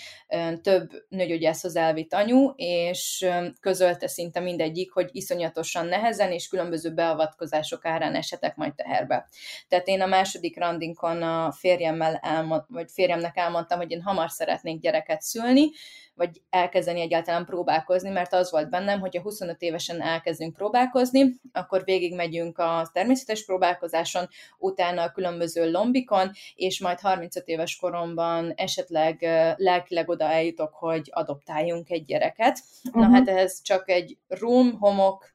több 0.63 0.91
nőgyógyászhoz 1.09 1.77
elvitt 1.77 2.15
anyu, 2.15 2.53
és 2.57 3.27
közölte 3.61 4.09
szinte 4.09 4.41
mindegyik, 4.41 4.93
hogy 4.93 5.09
iszonyatosan 5.13 5.87
nehezen 5.87 6.33
és 6.33 6.49
különböző 6.49 6.95
beavatkozások 6.95 7.85
árán 7.85 8.15
esetek 8.15 8.57
majd 8.57 8.75
teherbe. 8.75 9.29
Tehát 9.69 9.89
én 9.89 10.01
a 10.01 10.07
második 10.07 10.59
randinkon 10.59 11.23
a 11.23 11.53
férjemmel 11.53 12.21
elmond, 12.23 12.63
vagy 12.69 12.91
férjemnek 12.93 13.37
elmondtam, 13.37 13.79
hogy 13.79 13.91
én 13.91 14.03
hamar 14.03 14.31
szeretnék 14.31 14.81
gyereket 14.81 15.21
szülni, 15.21 15.71
vagy 16.17 16.43
elkezdeni 16.51 17.01
egyáltalán 17.01 17.45
próbálkozni, 17.45 18.11
mert 18.11 18.33
az 18.33 18.51
volt 18.51 18.71
bennem, 18.71 19.01
hogy 19.01 19.17
a 19.17 19.21
25 19.21 19.63
évesen 19.63 20.03
elkezdünk 20.03 20.55
próbálkozni, 20.55 21.35
akkor 21.53 21.85
végigmegyünk 21.85 22.59
a 22.59 22.91
természetes 22.93 23.45
próbálkozáson, 23.45 24.29
utána 24.59 25.03
a 25.03 25.11
különböző 25.11 25.71
lombikon, 25.71 26.31
és 26.55 26.81
majd 26.81 27.01
35 27.01 27.47
éves 27.47 27.77
koromban 27.77 28.53
esetleg 28.57 29.23
lelkileg 29.57 30.09
oda 30.09 30.25
eljutok, 30.25 30.75
hogy 30.75 31.11
adoptáljunk 31.13 31.91
egy 31.91 32.05
gyereket. 32.05 32.61
Uh-huh. 32.85 33.03
Na 33.03 33.09
mhm. 33.09 33.17
hát 33.17 33.29
ez 33.29 33.63
csak 33.63 33.91
egy 33.91 34.19
room, 34.29 34.79
homok, 34.79 35.35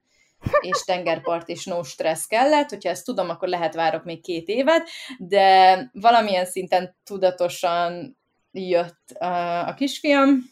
és 0.59 0.83
tengerpart 0.85 1.49
és 1.49 1.65
no 1.65 1.83
stressz 1.83 2.25
kellett, 2.25 2.69
hogyha 2.69 2.89
ezt 2.89 3.05
tudom, 3.05 3.29
akkor 3.29 3.47
lehet 3.47 3.73
várok 3.73 4.03
még 4.03 4.21
két 4.21 4.47
évet, 4.47 4.89
de 5.17 5.89
valamilyen 5.93 6.45
szinten 6.45 6.95
tudatosan 7.03 8.17
jött 8.51 9.11
a 9.65 9.73
kisfiam, 9.73 10.51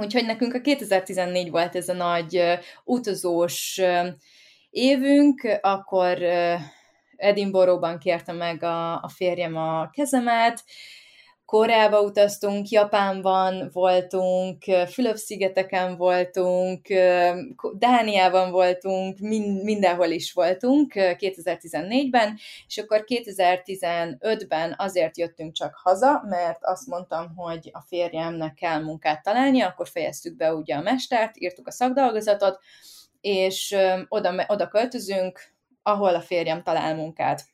Úgyhogy 0.00 0.26
nekünk 0.26 0.54
a 0.54 0.60
2014 0.60 1.50
volt 1.50 1.76
ez 1.76 1.88
a 1.88 1.92
nagy 1.92 2.58
utazós 2.84 3.80
évünk, 4.70 5.58
akkor 5.60 6.22
Edinburghban 7.16 7.98
kérte 7.98 8.32
meg 8.32 8.62
a, 8.62 8.92
a 8.92 9.08
férjem 9.08 9.56
a 9.56 9.90
kezemet, 9.90 10.64
Koreába 11.48 12.00
utaztunk, 12.00 12.68
Japánban 12.68 13.70
voltunk, 13.72 14.64
Fülöp-szigeteken 14.92 15.96
voltunk, 15.96 16.88
Dániában 17.72 18.50
voltunk, 18.50 19.18
mindenhol 19.62 20.06
is 20.06 20.32
voltunk 20.32 20.92
2014-ben, 20.96 22.38
és 22.66 22.78
akkor 22.78 23.04
2015-ben 23.06 24.74
azért 24.78 25.18
jöttünk 25.18 25.52
csak 25.52 25.74
haza, 25.82 26.22
mert 26.28 26.58
azt 26.64 26.86
mondtam, 26.86 27.34
hogy 27.36 27.70
a 27.72 27.80
férjemnek 27.80 28.54
kell 28.54 28.82
munkát 28.82 29.22
találni, 29.22 29.60
akkor 29.60 29.88
fejeztük 29.88 30.36
be 30.36 30.54
ugye 30.54 30.74
a 30.74 30.82
mestert, 30.82 31.36
írtuk 31.36 31.66
a 31.66 31.70
szakdolgozatot, 31.70 32.58
és 33.20 33.76
oda, 34.08 34.44
oda 34.46 34.68
költözünk, 34.68 35.40
ahol 35.82 36.14
a 36.14 36.20
férjem 36.20 36.62
talál 36.62 36.94
munkát 36.94 37.44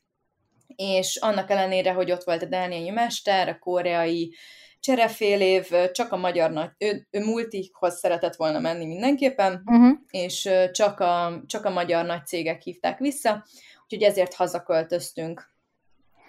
és 0.75 1.15
annak 1.15 1.49
ellenére, 1.49 1.91
hogy 1.91 2.11
ott 2.11 2.23
volt 2.23 2.43
a 2.43 2.45
dániai 2.45 2.89
mester, 2.89 3.47
a 3.49 3.59
koreai 3.59 4.35
cserefél 4.79 5.41
év, 5.41 5.71
csak 5.91 6.11
a 6.11 6.17
magyar 6.17 6.51
nagy, 6.51 6.69
ő, 6.77 7.07
ő 7.11 7.23
multikhoz 7.23 7.97
szeretett 7.97 8.35
volna 8.35 8.59
menni 8.59 8.85
mindenképpen, 8.85 9.61
uh-huh. 9.65 9.97
és 10.09 10.49
csak 10.71 10.99
a, 10.99 11.43
csak 11.45 11.65
a 11.65 11.69
magyar 11.69 12.05
nagy 12.05 12.25
cégek 12.25 12.61
hívták 12.61 12.99
vissza, 12.99 13.45
úgyhogy 13.83 14.03
ezért 14.03 14.33
hazaköltöztünk. 14.33 15.53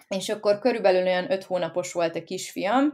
És 0.09 0.29
akkor 0.29 0.59
körülbelül 0.59 1.03
olyan 1.03 1.33
öt 1.33 1.45
hónapos 1.45 1.93
volt 1.93 2.17
a 2.17 2.23
kisfiam, 2.23 2.93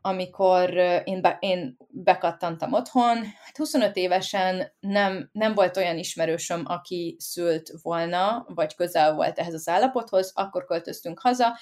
amikor 0.00 0.74
én, 1.04 1.20
be, 1.20 1.36
én 1.40 1.76
bekattantam 1.88 2.72
otthon. 2.72 3.16
Hát 3.16 3.56
25 3.56 3.96
évesen 3.96 4.72
nem, 4.80 5.28
nem 5.32 5.54
volt 5.54 5.76
olyan 5.76 5.98
ismerősöm, 5.98 6.62
aki 6.66 7.16
szült 7.18 7.72
volna, 7.82 8.46
vagy 8.48 8.74
közel 8.74 9.14
volt 9.14 9.38
ehhez 9.38 9.54
az 9.54 9.68
állapothoz, 9.68 10.32
akkor 10.34 10.64
költöztünk 10.64 11.20
haza, 11.20 11.58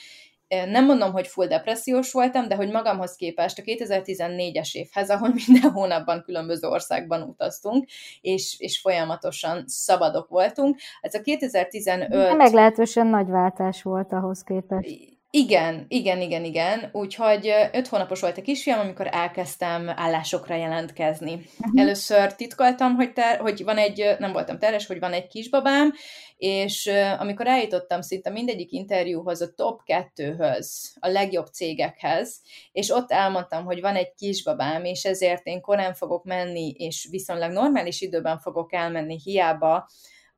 nem 0.49 0.85
mondom, 0.85 1.13
hogy 1.13 1.27
full 1.27 1.47
depressziós 1.47 2.13
voltam, 2.13 2.49
de 2.49 2.55
hogy 2.55 2.71
magamhoz 2.71 3.17
képest 3.17 3.59
a 3.59 3.63
2014-es 3.63 4.75
évhez, 4.75 5.11
ahol 5.11 5.29
minden 5.47 5.71
hónapban 5.71 6.23
különböző 6.23 6.69
országban 6.69 7.23
utaztunk, 7.23 7.89
és, 8.21 8.57
és 8.59 8.81
folyamatosan 8.81 9.65
szabadok 9.67 10.29
voltunk. 10.29 10.79
Ez 11.01 11.15
a 11.15 11.21
2015... 11.21 12.37
Meglehetősen 12.37 13.07
nagy 13.07 13.29
váltás 13.29 13.83
volt 13.83 14.13
ahhoz 14.13 14.43
képest. 14.43 15.16
Igen, 15.39 15.85
igen, 15.89 16.21
igen, 16.21 16.45
igen. 16.45 16.89
Úgyhogy 16.93 17.53
öt 17.73 17.87
hónapos 17.87 18.21
volt 18.21 18.39
a 18.39 18.43
kisfiam, 18.43 18.79
amikor 18.79 19.09
elkezdtem 19.11 19.89
állásokra 19.89 20.55
jelentkezni. 20.55 21.33
Uh-huh. 21.33 21.81
Először 21.81 22.35
titkoltam, 22.35 22.95
hogy, 22.95 23.13
ter- 23.13 23.41
hogy 23.41 23.65
van 23.65 23.77
egy, 23.77 24.17
nem 24.19 24.33
voltam 24.33 24.59
teres, 24.59 24.87
hogy 24.87 24.99
van 24.99 25.13
egy 25.13 25.27
kisbabám, 25.27 25.93
és 26.37 26.91
amikor 27.19 27.47
eljutottam 27.47 28.01
szinte 28.01 28.31
mindegyik 28.31 28.73
interjúhoz, 28.73 29.41
a 29.41 29.55
top 29.55 29.83
kettőhöz, 29.85 30.97
a 31.01 31.09
legjobb 31.09 31.47
cégekhez, 31.47 32.41
és 32.73 32.91
ott 32.91 33.11
elmondtam, 33.11 33.65
hogy 33.65 33.81
van 33.81 33.95
egy 33.95 34.15
kisbabám, 34.15 34.85
és 34.85 35.05
ezért 35.05 35.47
én 35.47 35.61
korán 35.61 35.95
fogok 35.95 36.25
menni, 36.25 36.71
és 36.71 37.09
viszonylag 37.11 37.53
normális 37.53 38.01
időben 38.01 38.39
fogok 38.39 38.73
elmenni, 38.73 39.21
hiába 39.25 39.89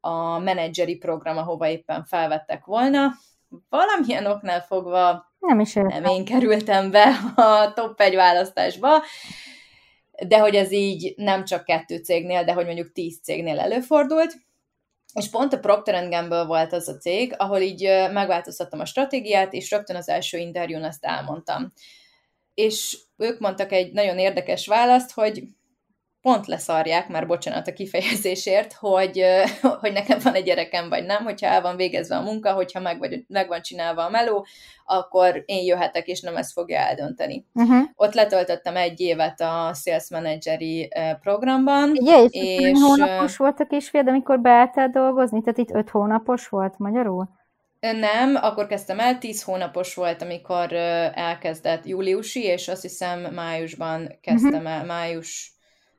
a 0.01 0.39
menedzseri 0.39 0.97
program, 0.97 1.37
ahova 1.37 1.69
éppen 1.69 2.05
felvettek 2.05 2.65
volna, 2.65 3.11
valamilyen 3.69 4.27
oknál 4.27 4.61
fogva 4.63 5.27
nem, 5.39 5.61
is 5.61 5.73
nem 5.73 6.05
én 6.05 6.25
kerültem 6.25 6.91
be 6.91 7.05
a 7.35 7.73
top 7.73 8.01
egy 8.01 8.15
választásba, 8.15 9.03
de 10.27 10.39
hogy 10.39 10.55
ez 10.55 10.73
így 10.73 11.15
nem 11.17 11.45
csak 11.45 11.65
kettő 11.65 11.97
cégnél, 11.97 12.45
de 12.45 12.53
hogy 12.53 12.65
mondjuk 12.65 12.93
tíz 12.93 13.21
cégnél 13.23 13.59
előfordult, 13.59 14.35
és 15.15 15.31
pont 15.31 15.53
a 15.53 15.59
Procter 15.59 16.09
Gamble 16.09 16.45
volt 16.45 16.73
az 16.73 16.89
a 16.89 16.97
cég, 16.97 17.35
ahol 17.37 17.59
így 17.59 17.83
megváltoztattam 18.13 18.81
a 18.81 18.85
stratégiát, 18.85 19.53
és 19.53 19.71
rögtön 19.71 19.97
az 19.97 20.09
első 20.09 20.39
interjún 20.39 20.85
ezt 20.85 21.05
elmondtam. 21.05 21.73
És 22.55 22.99
ők 23.17 23.39
mondtak 23.39 23.73
egy 23.73 23.93
nagyon 23.93 24.19
érdekes 24.19 24.67
választ, 24.67 25.13
hogy 25.13 25.43
pont 26.23 26.47
leszarják, 26.47 27.09
már 27.09 27.27
bocsánat 27.27 27.69
a 27.69 27.73
kifejezésért, 27.73 28.73
hogy, 28.73 29.25
hogy 29.81 29.93
nekem 29.93 30.19
van 30.23 30.35
egy 30.35 30.45
gyerekem, 30.45 30.89
vagy 30.89 31.05
nem, 31.05 31.25
hogyha 31.25 31.47
el 31.47 31.63
van 31.63 31.77
végezve 31.77 32.17
a 32.17 32.23
munka, 32.23 32.53
hogyha 32.53 32.81
meg, 32.81 32.99
vagy, 32.99 33.25
meg 33.29 33.49
van 33.49 33.63
csinálva 33.63 34.05
a 34.05 34.11
meló, 34.11 34.47
akkor 34.85 35.43
én 35.47 35.65
jöhetek, 35.65 36.07
és 36.07 36.21
nem 36.21 36.37
ezt 36.37 36.53
fogja 36.53 36.79
eldönteni. 36.79 37.47
Uh-huh. 37.55 37.83
Ott 37.95 38.15
letöltöttem 38.15 38.77
egy 38.77 39.01
évet 39.01 39.41
a 39.41 39.73
Sales 39.75 40.11
Manageri 40.11 40.89
programban. 41.21 41.91
Ugye, 41.91 42.23
és, 42.23 42.59
és 42.61 42.79
hónapos 42.81 43.37
volt 43.37 43.61
a 43.61 43.67
kisfiad, 43.67 44.09
amikor 44.09 44.41
beálltál 44.41 44.89
dolgozni? 44.89 45.41
Tehát 45.41 45.59
itt 45.59 45.75
öt 45.75 45.91
hónapos 45.91 46.49
volt 46.49 46.79
magyarul? 46.79 47.37
Nem, 47.81 48.35
akkor 48.35 48.67
kezdtem 48.67 48.99
el, 48.99 49.19
tíz 49.19 49.43
hónapos 49.43 49.95
volt, 49.95 50.23
amikor 50.23 50.73
elkezdett 51.15 51.87
júliusi, 51.87 52.43
és 52.43 52.69
azt 52.69 52.83
hiszem 52.83 53.21
májusban 53.21 54.19
kezdtem 54.21 54.53
uh-huh. 54.53 54.73
el, 54.73 54.85
május 54.85 55.58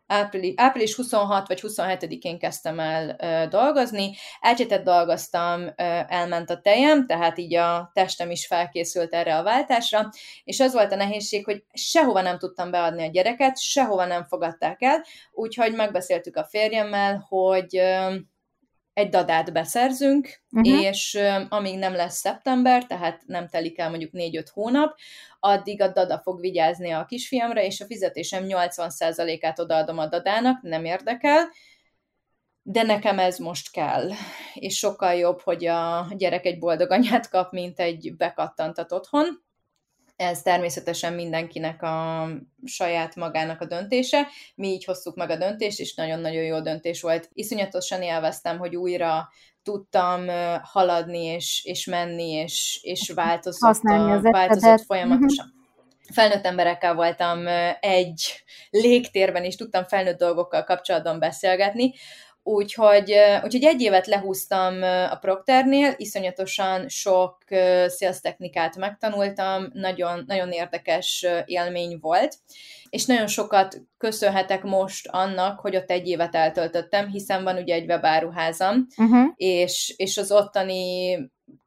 április, 0.09 0.53
április 0.55 0.95
26 0.95 1.47
vagy 1.47 1.59
27-én 1.67 2.39
kezdtem 2.39 2.79
el 2.79 3.15
uh, 3.21 3.49
dolgozni, 3.49 4.15
elcsétet 4.39 4.83
dolgoztam, 4.83 5.61
uh, 5.63 5.73
elment 6.07 6.49
a 6.49 6.59
tejem, 6.59 7.05
tehát 7.05 7.37
így 7.37 7.55
a 7.55 7.91
testem 7.93 8.31
is 8.31 8.47
felkészült 8.47 9.13
erre 9.13 9.37
a 9.37 9.43
váltásra, 9.43 10.09
és 10.43 10.59
az 10.59 10.73
volt 10.73 10.91
a 10.91 10.95
nehézség, 10.95 11.45
hogy 11.45 11.63
sehova 11.73 12.21
nem 12.21 12.37
tudtam 12.37 12.71
beadni 12.71 13.03
a 13.07 13.11
gyereket, 13.11 13.59
sehova 13.59 14.05
nem 14.05 14.23
fogadták 14.23 14.81
el, 14.81 15.05
úgyhogy 15.31 15.73
megbeszéltük 15.73 16.35
a 16.35 16.43
férjemmel, 16.43 17.25
hogy 17.29 17.77
uh, 17.77 18.15
egy 18.99 19.09
dadát 19.09 19.53
beszerzünk, 19.53 20.41
uh-huh. 20.51 20.81
és 20.81 21.19
amíg 21.49 21.77
nem 21.77 21.93
lesz 21.93 22.17
szeptember, 22.17 22.85
tehát 22.85 23.21
nem 23.25 23.47
telik 23.47 23.79
el 23.79 23.89
mondjuk 23.89 24.11
4-5 24.13 24.45
hónap, 24.53 24.97
addig 25.39 25.81
a 25.81 25.87
dada 25.87 26.19
fog 26.23 26.39
vigyázni 26.39 26.91
a 26.91 27.05
kisfiamra, 27.05 27.61
és 27.61 27.81
a 27.81 27.85
fizetésem 27.85 28.43
80%-át 28.47 29.59
odaadom 29.59 29.97
a 29.97 30.07
dadának, 30.07 30.61
nem 30.61 30.85
érdekel, 30.85 31.49
de 32.61 32.83
nekem 32.83 33.19
ez 33.19 33.37
most 33.37 33.71
kell, 33.71 34.09
és 34.53 34.77
sokkal 34.77 35.13
jobb, 35.13 35.41
hogy 35.41 35.65
a 35.65 36.07
gyerek 36.17 36.45
egy 36.45 36.59
boldog 36.59 36.91
anyát 36.91 37.29
kap, 37.29 37.51
mint 37.51 37.79
egy 37.79 38.15
bekattantat 38.17 38.91
otthon 38.91 39.47
ez 40.19 40.41
természetesen 40.41 41.13
mindenkinek 41.13 41.81
a 41.81 42.27
saját 42.65 43.15
magának 43.15 43.61
a 43.61 43.65
döntése. 43.65 44.27
Mi 44.55 44.67
így 44.67 44.85
hoztuk 44.85 45.15
meg 45.15 45.29
a 45.29 45.37
döntést, 45.37 45.79
és 45.79 45.95
nagyon-nagyon 45.95 46.43
jó 46.43 46.61
döntés 46.61 47.01
volt. 47.01 47.29
Iszonyatosan 47.33 48.01
élveztem, 48.01 48.57
hogy 48.57 48.75
újra 48.75 49.29
tudtam 49.63 50.27
haladni, 50.61 51.23
és, 51.23 51.61
és 51.63 51.85
menni, 51.85 52.31
és, 52.31 52.79
és 52.81 53.11
változott, 53.15 53.83
a, 53.83 54.21
változott 54.21 54.85
folyamatosan. 54.85 55.45
Uh-huh 55.45 55.57
felnőtt 56.13 56.45
emberekkel 56.45 56.95
voltam 56.95 57.47
egy 57.79 58.43
légtérben, 58.69 59.43
és 59.43 59.55
tudtam 59.55 59.83
felnőtt 59.83 60.17
dolgokkal 60.17 60.63
kapcsolatban 60.63 61.19
beszélgetni, 61.19 61.93
Úgyhogy, 62.43 63.15
úgyhogy 63.43 63.63
egy 63.63 63.81
évet 63.81 64.07
lehúztam 64.07 64.81
a 65.09 65.15
Procternél, 65.15 65.93
iszonyatosan 65.97 66.87
sok 66.87 67.37
sales 67.97 68.19
technikát 68.21 68.75
megtanultam, 68.75 69.69
nagyon, 69.73 70.23
nagyon 70.27 70.51
érdekes 70.51 71.25
élmény 71.45 71.97
volt, 72.01 72.35
és 72.89 73.05
nagyon 73.05 73.27
sokat 73.27 73.81
köszönhetek 73.97 74.63
most 74.63 75.07
annak, 75.07 75.59
hogy 75.59 75.75
ott 75.75 75.91
egy 75.91 76.07
évet 76.07 76.35
eltöltöttem, 76.35 77.07
hiszen 77.07 77.43
van 77.43 77.57
ugye 77.57 77.73
egy 77.73 77.89
webáruházam, 77.89 78.87
uh-huh. 78.97 79.31
és, 79.35 79.93
és 79.97 80.17
az 80.17 80.31
ottani 80.31 81.17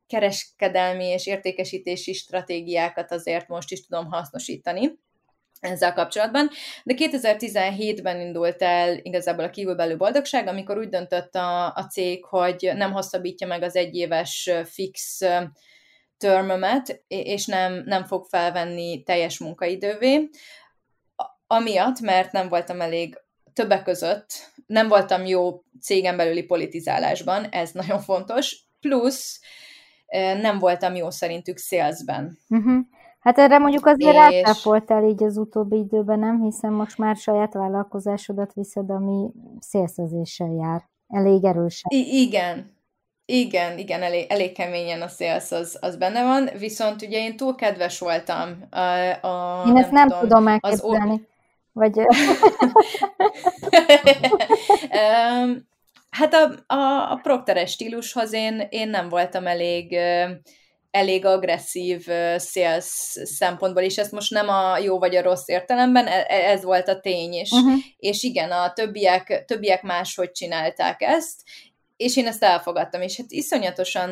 kereskedelmi 0.07 1.05
és 1.05 1.26
értékesítési 1.26 2.12
stratégiákat 2.12 3.12
azért 3.12 3.49
most 3.49 3.73
is 3.73 3.87
tudom 3.87 4.07
hasznosítani 4.07 4.99
ezzel 5.62 5.92
kapcsolatban. 5.92 6.50
De 6.85 6.95
2017-ben 6.97 8.21
indult 8.21 8.62
el 8.62 8.99
igazából 9.02 9.45
a 9.45 9.50
kívülbelül 9.50 9.97
boldogság, 9.97 10.47
amikor 10.47 10.78
úgy 10.78 10.88
döntött 10.88 11.35
a, 11.35 11.66
a 11.75 11.87
cég, 11.90 12.25
hogy 12.25 12.71
nem 12.75 12.92
hosszabbítja 12.92 13.47
meg 13.47 13.62
az 13.62 13.76
egyéves 13.76 14.50
fix 14.64 15.21
termemet, 16.16 17.04
és 17.09 17.47
nem, 17.47 17.83
nem 17.85 18.04
fog 18.04 18.26
felvenni 18.28 19.02
teljes 19.02 19.38
munkaidővé. 19.38 20.28
Amiatt, 21.47 22.00
mert 22.00 22.33
nem 22.33 22.49
voltam 22.49 22.81
elég 22.81 23.21
többek 23.52 23.83
között, 23.83 24.52
nem 24.66 24.88
voltam 24.88 25.26
jó 25.26 25.62
cégen 25.81 26.16
belüli 26.16 26.42
politizálásban, 26.42 27.45
ez 27.45 27.71
nagyon 27.81 28.00
fontos, 28.00 28.57
plusz 28.81 29.40
nem 30.40 30.59
voltam 30.59 30.95
jó 30.95 31.11
szerintük 31.11 31.59
salesben. 31.59 32.38
Uh-huh. 32.49 32.81
Hát 33.23 33.38
erre 33.38 33.59
mondjuk 33.59 33.87
azért 33.87 34.14
és... 34.14 34.19
rátáfoltál 34.19 35.05
így 35.05 35.23
az 35.23 35.37
utóbbi 35.37 35.79
időben, 35.79 36.19
nem? 36.19 36.43
Hiszen 36.43 36.73
most 36.73 36.99
már 36.99 37.17
saját 37.17 37.52
vállalkozásodat 37.52 38.52
viszed, 38.52 38.91
ami 38.91 39.31
szélszezéssel 39.61 40.52
jár. 40.52 40.88
Elég 41.09 41.45
erősen. 41.45 41.91
I- 41.95 42.21
igen. 42.21 42.81
Igen, 43.25 43.79
igen, 43.79 44.02
elég, 44.02 44.26
elég 44.29 44.52
keményen 44.52 45.02
a 45.02 45.09
szélsz 45.09 45.50
az, 45.50 45.79
az 45.81 45.97
benne 45.97 46.23
van, 46.23 46.49
viszont 46.59 47.02
ugye 47.02 47.19
én 47.19 47.37
túl 47.37 47.55
kedves 47.55 47.99
voltam. 47.99 48.62
A, 48.71 48.79
a, 49.26 49.64
én 49.67 49.76
ezt 49.76 49.91
nem, 49.91 50.09
nem 50.09 50.09
tudom, 50.09 50.21
tudom 50.21 50.49
elképzelni. 50.49 51.12
Az... 51.12 51.21
Vagy... 51.73 52.00
hát 56.11 56.35
a, 56.35 56.75
a, 56.75 57.11
a 57.11 57.19
prokteres 57.23 57.71
stílushoz 57.71 58.33
én, 58.33 58.67
én 58.71 58.88
nem 58.88 59.09
voltam 59.09 59.47
elég 59.47 59.97
elég 60.93 61.25
agresszív 61.25 62.05
sales 62.39 62.85
szempontból, 63.25 63.83
és 63.83 63.99
ezt 63.99 64.13
most 64.13 64.31
nem 64.31 64.49
a 64.49 64.79
jó 64.79 64.99
vagy 64.99 65.17
a 65.17 65.23
rossz 65.23 65.49
értelemben, 65.49 66.07
e, 66.07 66.25
e, 66.29 66.51
ez 66.51 66.63
volt 66.65 66.89
a 66.89 67.01
tény, 67.01 67.33
és, 67.33 67.51
uh-huh. 67.51 67.75
és 67.97 68.23
igen, 68.23 68.51
a 68.51 68.73
többiek, 68.73 69.45
többiek 69.47 69.83
máshogy 69.83 70.31
csinálták 70.31 71.03
ezt, 71.03 71.41
és 71.97 72.17
én 72.17 72.27
ezt 72.27 72.43
elfogadtam, 72.43 73.03
és 73.03 73.17
hát 73.17 73.31
iszonyatosan 73.31 74.11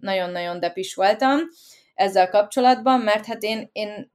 nagyon-nagyon 0.00 0.60
depis 0.60 0.94
voltam 0.94 1.38
ezzel 1.94 2.28
kapcsolatban, 2.28 3.00
mert 3.00 3.26
hát 3.26 3.42
én, 3.42 3.68
én 3.72 4.12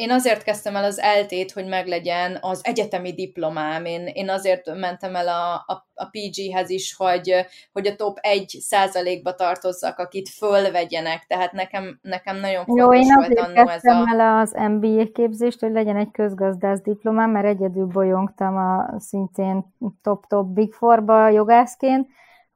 én 0.00 0.10
azért 0.10 0.42
kezdtem 0.42 0.76
el 0.76 0.84
az 0.84 0.98
eltét, 0.98 1.52
hogy 1.52 1.66
meglegyen 1.66 2.38
az 2.40 2.60
egyetemi 2.62 3.12
diplomám. 3.12 3.84
Én, 3.84 4.06
én 4.06 4.28
azért 4.28 4.74
mentem 4.74 5.14
el 5.14 5.28
a, 5.28 5.54
a, 5.54 5.86
a 5.94 6.04
PG-hez 6.04 6.70
is, 6.70 6.94
hogy, 6.96 7.34
hogy 7.72 7.86
a 7.86 7.96
top 7.96 8.18
1 8.20 8.56
százalékba 8.60 9.34
tartozzak, 9.34 9.98
akit 9.98 10.28
fölvegyenek. 10.28 11.24
Tehát 11.26 11.52
nekem, 11.52 11.98
nekem 12.02 12.36
nagyon 12.36 12.64
fontos 12.64 12.84
Jó, 12.84 13.02
én 13.02 13.14
volt 13.14 13.38
annó 13.38 13.68
ez 13.68 13.84
a... 13.84 14.06
el 14.18 14.40
az 14.40 14.52
MBA 14.52 15.04
képzést, 15.12 15.60
hogy 15.60 15.72
legyen 15.72 15.96
egy 15.96 16.10
közgazdász 16.10 16.80
diplomám, 16.80 17.30
mert 17.30 17.46
egyedül 17.46 17.86
bolyongtam 17.86 18.56
a 18.56 18.94
szintén 18.98 19.64
top-top 20.02 20.46
Big 20.46 20.72
Four-ba 20.72 21.28
jogászként, 21.28 22.08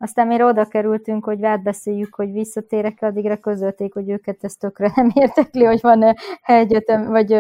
aztán 0.05 0.27
mire 0.27 0.45
oda 0.45 0.65
kerültünk, 0.65 1.25
hogy 1.25 1.45
átbeszéljük, 1.45 2.15
hogy 2.15 2.33
visszatérek, 2.33 2.99
addigra 3.03 3.37
közölték, 3.37 3.95
hogy 3.95 4.11
őket 4.11 4.45
ez 4.45 4.57
tökre 4.57 4.93
nem 4.95 5.11
értekli, 5.15 5.65
hogy 5.65 5.81
van-e 5.81 6.17
egyetem, 6.43 7.05
vagy 7.05 7.31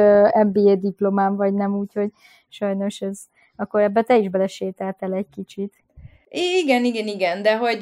MBA 0.47 0.75
diplomám, 0.75 1.37
vagy 1.37 1.55
nem, 1.55 1.77
úgyhogy 1.77 2.11
sajnos 2.49 3.01
ez, 3.01 3.21
akkor 3.57 3.81
ebbe 3.81 4.03
te 4.03 4.17
is 4.17 4.29
belesétáltál 4.29 5.13
egy 5.13 5.29
kicsit. 5.29 5.84
Igen, 6.37 6.85
igen, 6.85 7.07
igen, 7.07 7.43
de 7.43 7.57
hogy, 7.57 7.81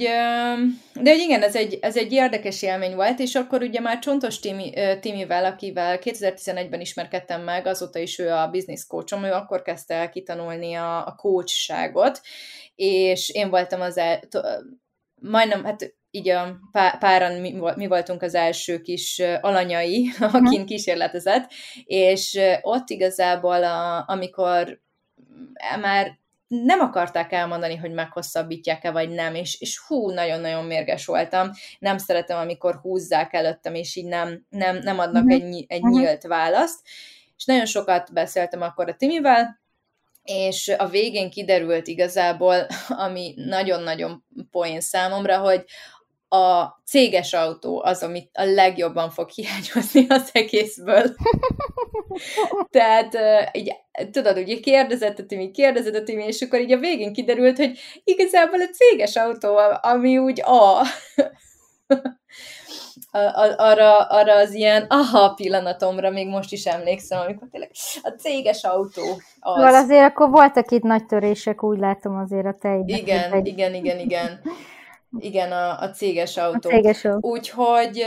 de 1.02 1.10
hogy 1.10 1.20
igen, 1.20 1.42
ez 1.42 1.56
egy, 1.56 1.78
ez 1.80 1.96
egy 1.96 2.12
érdekes 2.12 2.62
élmény 2.62 2.94
volt, 2.94 3.18
és 3.18 3.34
akkor 3.34 3.62
ugye 3.62 3.80
már 3.80 3.98
Csontos 3.98 4.38
Timi, 4.38 4.72
Timivel, 5.00 5.44
akivel 5.44 5.98
2011-ben 6.02 6.80
ismerkedtem 6.80 7.42
meg, 7.42 7.66
azóta 7.66 7.98
is 7.98 8.18
ő 8.18 8.28
a 8.30 8.50
business 8.50 8.86
coachom, 8.86 9.24
ő 9.24 9.30
akkor 9.30 9.62
kezdte 9.62 9.94
el 9.94 10.08
kitanulni 10.08 10.74
a, 10.74 11.06
a 11.06 11.14
coachságot, 11.14 12.20
és 12.74 13.28
én 13.28 13.50
voltam 13.50 13.80
az 13.80 13.96
el, 13.96 14.20
majdnem, 15.14 15.64
hát 15.64 15.94
így 16.10 16.28
a 16.28 16.58
páran 16.98 17.40
mi, 17.40 17.56
mi 17.76 17.86
voltunk 17.86 18.22
az 18.22 18.34
első 18.34 18.80
kis 18.80 19.22
alanyai, 19.40 20.10
akin 20.32 20.60
mhm. 20.60 20.64
kísérletezett, 20.64 21.50
és 21.84 22.40
ott 22.60 22.90
igazából, 22.90 23.64
a, 23.64 24.04
amikor 24.06 24.80
már 25.80 26.20
nem 26.52 26.80
akarták 26.80 27.32
elmondani, 27.32 27.76
hogy 27.76 27.92
meghosszabbítják-e, 27.92 28.90
vagy 28.90 29.10
nem, 29.10 29.34
és, 29.34 29.60
és 29.60 29.78
hú, 29.78 30.10
nagyon-nagyon 30.10 30.64
mérges 30.64 31.06
voltam. 31.06 31.50
Nem 31.78 31.98
szeretem, 31.98 32.38
amikor 32.38 32.74
húzzák 32.74 33.32
előttem, 33.32 33.74
és 33.74 33.96
így 33.96 34.04
nem, 34.04 34.46
nem, 34.48 34.76
nem 34.76 34.98
adnak 34.98 35.24
uh-huh. 35.24 35.42
egy, 35.42 35.64
egy 35.68 35.82
uh-huh. 35.82 35.98
nyílt 35.98 36.22
választ. 36.22 36.80
És 37.36 37.44
nagyon 37.44 37.66
sokat 37.66 38.12
beszéltem 38.12 38.62
akkor 38.62 38.88
a 38.88 38.94
Timivel, 38.94 39.60
és 40.22 40.74
a 40.78 40.88
végén 40.88 41.30
kiderült 41.30 41.86
igazából, 41.86 42.66
ami 43.06 43.34
nagyon-nagyon 43.36 44.24
poén 44.50 44.80
számomra, 44.80 45.38
hogy 45.38 45.64
a 46.28 46.66
céges 46.84 47.32
autó 47.32 47.82
az, 47.82 48.02
amit 48.02 48.30
a 48.32 48.44
legjobban 48.44 49.10
fog 49.10 49.28
hiányozni 49.38 50.06
az 50.08 50.30
egészből. 50.32 51.04
Tehát 52.70 53.18
így, 53.52 53.74
tudod, 54.10 54.38
ugye 54.38 54.60
kérdezett 54.60 55.18
a 55.18 55.26
Timi, 55.26 55.50
kérdezett 55.50 55.94
a 55.94 56.02
Timi, 56.02 56.24
és 56.24 56.42
akkor 56.42 56.60
így 56.60 56.72
a 56.72 56.78
végén 56.78 57.12
kiderült, 57.12 57.56
hogy 57.56 57.78
igazából 58.04 58.60
a 58.60 58.68
céges 58.68 59.16
autó, 59.16 59.56
ami 59.80 60.18
úgy 60.18 60.42
a 60.44 60.82
arra, 63.56 63.96
arra 63.98 64.34
az 64.36 64.54
ilyen 64.54 64.86
aha 64.88 65.34
pillanatomra 65.34 66.10
még 66.10 66.28
most 66.28 66.52
is 66.52 66.64
emlékszem, 66.64 67.20
amikor 67.20 67.48
tényleg 67.50 67.70
a 68.02 68.08
céges 68.08 68.64
autó 68.64 69.02
az. 69.40 69.54
Szóval 69.54 69.74
azért 69.74 70.10
akkor 70.10 70.30
voltak 70.30 70.70
itt 70.70 70.82
nagy 70.82 71.06
törések, 71.06 71.62
úgy 71.62 71.78
látom 71.78 72.16
azért 72.16 72.46
a 72.46 72.56
te 72.60 72.82
Igen, 72.86 73.32
egy... 73.32 73.46
igen, 73.46 73.74
igen, 73.74 73.98
igen. 73.98 74.40
Igen, 75.18 75.52
a, 75.52 75.78
a 75.78 75.90
céges 75.90 76.36
autó. 76.36 76.68
A 76.68 76.72
céges 76.72 77.04
autó. 77.04 77.30
Úgyhogy 77.30 78.06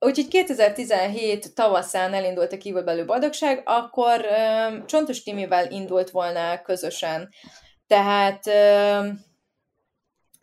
Úgyhogy 0.00 0.28
2017 0.28 1.54
tavaszán 1.54 2.14
elindult 2.14 2.52
a 2.52 2.56
kívülbelül 2.56 3.04
boldogság, 3.04 3.62
akkor 3.64 4.26
um, 4.70 4.86
Csontos 4.86 5.22
Timivel 5.22 5.70
indult 5.70 6.10
volna 6.10 6.62
közösen. 6.62 7.28
Tehát, 7.86 8.46
um, 8.46 9.20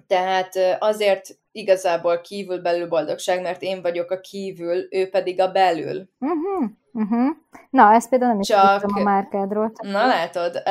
tehát 0.08 0.56
azért 0.80 1.38
igazából 1.52 2.22
kívül-belül 2.22 2.88
boldogság, 2.88 3.42
mert 3.42 3.62
én 3.62 3.82
vagyok 3.82 4.12
a 4.12 4.20
kívül, 4.20 4.88
ő 4.90 5.10
pedig 5.10 5.42
a 5.42 5.52
belül. 5.52 6.10
Uh-huh. 6.20 6.70
Uh-huh. 6.98 7.36
Na, 7.70 7.94
ezt 7.94 8.10
például 8.10 8.32
nem 8.32 8.40
is 8.40 8.48
csak... 8.48 8.82
tudtam 8.82 9.02
a 9.02 9.04
márkádról. 9.04 9.72
Na, 9.82 10.06
látod. 10.06 10.62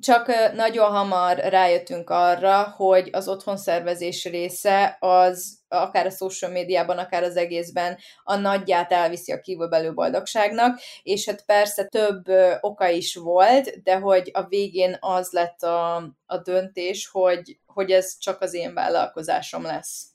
Csak 0.00 0.26
nagyon 0.54 0.90
hamar 0.90 1.36
rájöttünk 1.36 2.10
arra, 2.10 2.62
hogy 2.62 3.08
az 3.12 3.28
otthonszervezés 3.28 4.24
része 4.24 4.96
az 5.00 5.58
akár 5.68 6.06
a 6.06 6.10
social 6.10 6.50
médiában, 6.50 6.98
akár 6.98 7.22
az 7.22 7.36
egészben 7.36 7.96
a 8.24 8.36
nagyját 8.36 8.92
elviszi 8.92 9.32
a 9.32 9.40
kívülbelül 9.40 9.92
boldogságnak, 9.92 10.78
és 11.02 11.26
hát 11.28 11.44
persze 11.44 11.84
több 11.84 12.24
oka 12.60 12.88
is 12.88 13.14
volt, 13.14 13.82
de 13.82 13.98
hogy 13.98 14.30
a 14.32 14.46
végén 14.46 14.96
az 15.00 15.30
lett 15.30 15.62
a, 15.62 15.96
a 16.26 16.38
döntés, 16.42 17.08
hogy, 17.12 17.58
hogy 17.66 17.90
ez 17.90 18.18
csak 18.18 18.40
az 18.40 18.54
én 18.54 18.74
vállalkozásom 18.74 19.62
lesz. 19.62 20.06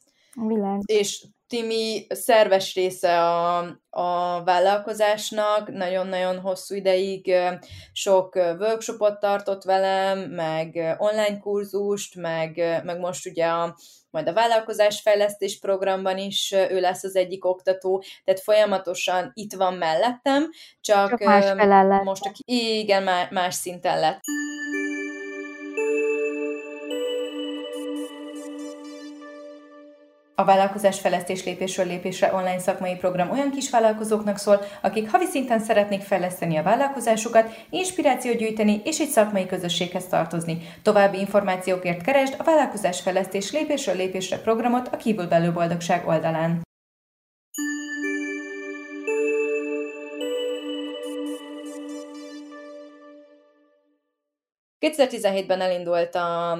Világ. 0.48 0.80
És 0.86 1.26
Timi 1.50 2.06
szerves 2.10 2.76
része 2.76 3.20
a, 3.20 3.58
a 3.90 4.44
vállalkozásnak, 4.44 5.72
nagyon-nagyon 5.72 6.40
hosszú 6.40 6.76
ideig 6.76 7.34
sok 7.94 8.36
workshopot 8.36 9.20
tartott 9.20 9.64
velem, 9.64 10.20
meg 10.20 10.96
online 10.98 11.40
kurzust, 11.40 12.16
meg, 12.16 12.82
meg 12.84 13.00
most 13.00 13.26
ugye 13.26 13.46
a, 13.46 13.76
majd 14.10 14.28
a 14.28 14.34
vállalkozásfejlesztés 14.34 15.60
programban 15.60 16.18
is 16.18 16.52
ő 16.52 16.80
lesz 16.80 17.04
az 17.04 17.16
egyik 17.16 17.46
oktató, 17.46 18.04
tehát 18.24 18.42
folyamatosan 18.42 19.32
itt 19.34 19.54
van 19.54 19.74
mellettem, 19.74 20.50
csak, 20.82 21.10
csak 21.10 21.20
más 21.20 21.54
most 22.04 22.32
igen, 22.46 23.28
más 23.30 23.56
szinten 23.56 24.00
lett. 24.00 24.20
A 30.40 30.44
vállalkozás 30.44 31.00
fejlesztés 31.00 31.44
lépésről 31.44 31.86
lépésre 31.86 32.34
online 32.34 32.60
szakmai 32.60 32.96
program 32.96 33.30
olyan 33.32 33.52
kisvállalkozóknak 33.52 34.38
szól, 34.38 34.62
akik 34.82 35.12
havi 35.12 35.26
szinten 35.26 35.60
szeretnék 35.60 36.02
fejleszteni 36.02 36.58
a 36.58 36.64
vállalkozásukat, 36.64 37.66
inspirációt 37.70 38.38
gyűjteni 38.38 38.82
és 38.84 39.00
egy 39.00 39.10
szakmai 39.10 39.46
közösséghez 39.46 40.08
tartozni. 40.08 40.74
További 40.82 41.20
információkért 41.20 42.02
keresd 42.02 42.36
a 42.38 42.44
vállalkozás 42.44 43.02
fejlesztés 43.02 43.52
lépésről 43.52 43.96
lépésre 43.96 44.38
programot 44.38 44.88
a 44.88 44.98
Kívülbelül 44.98 45.52
Boldogság 45.52 46.08
oldalán. 46.08 46.62
...2017-ben 54.80 55.62
elindult 55.62 56.16
a, 56.16 56.52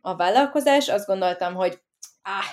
a 0.00 0.16
vállalkozás, 0.16 0.88
azt 0.88 1.06
gondoltam, 1.06 1.54
hogy 1.54 1.78
áh, 2.22 2.44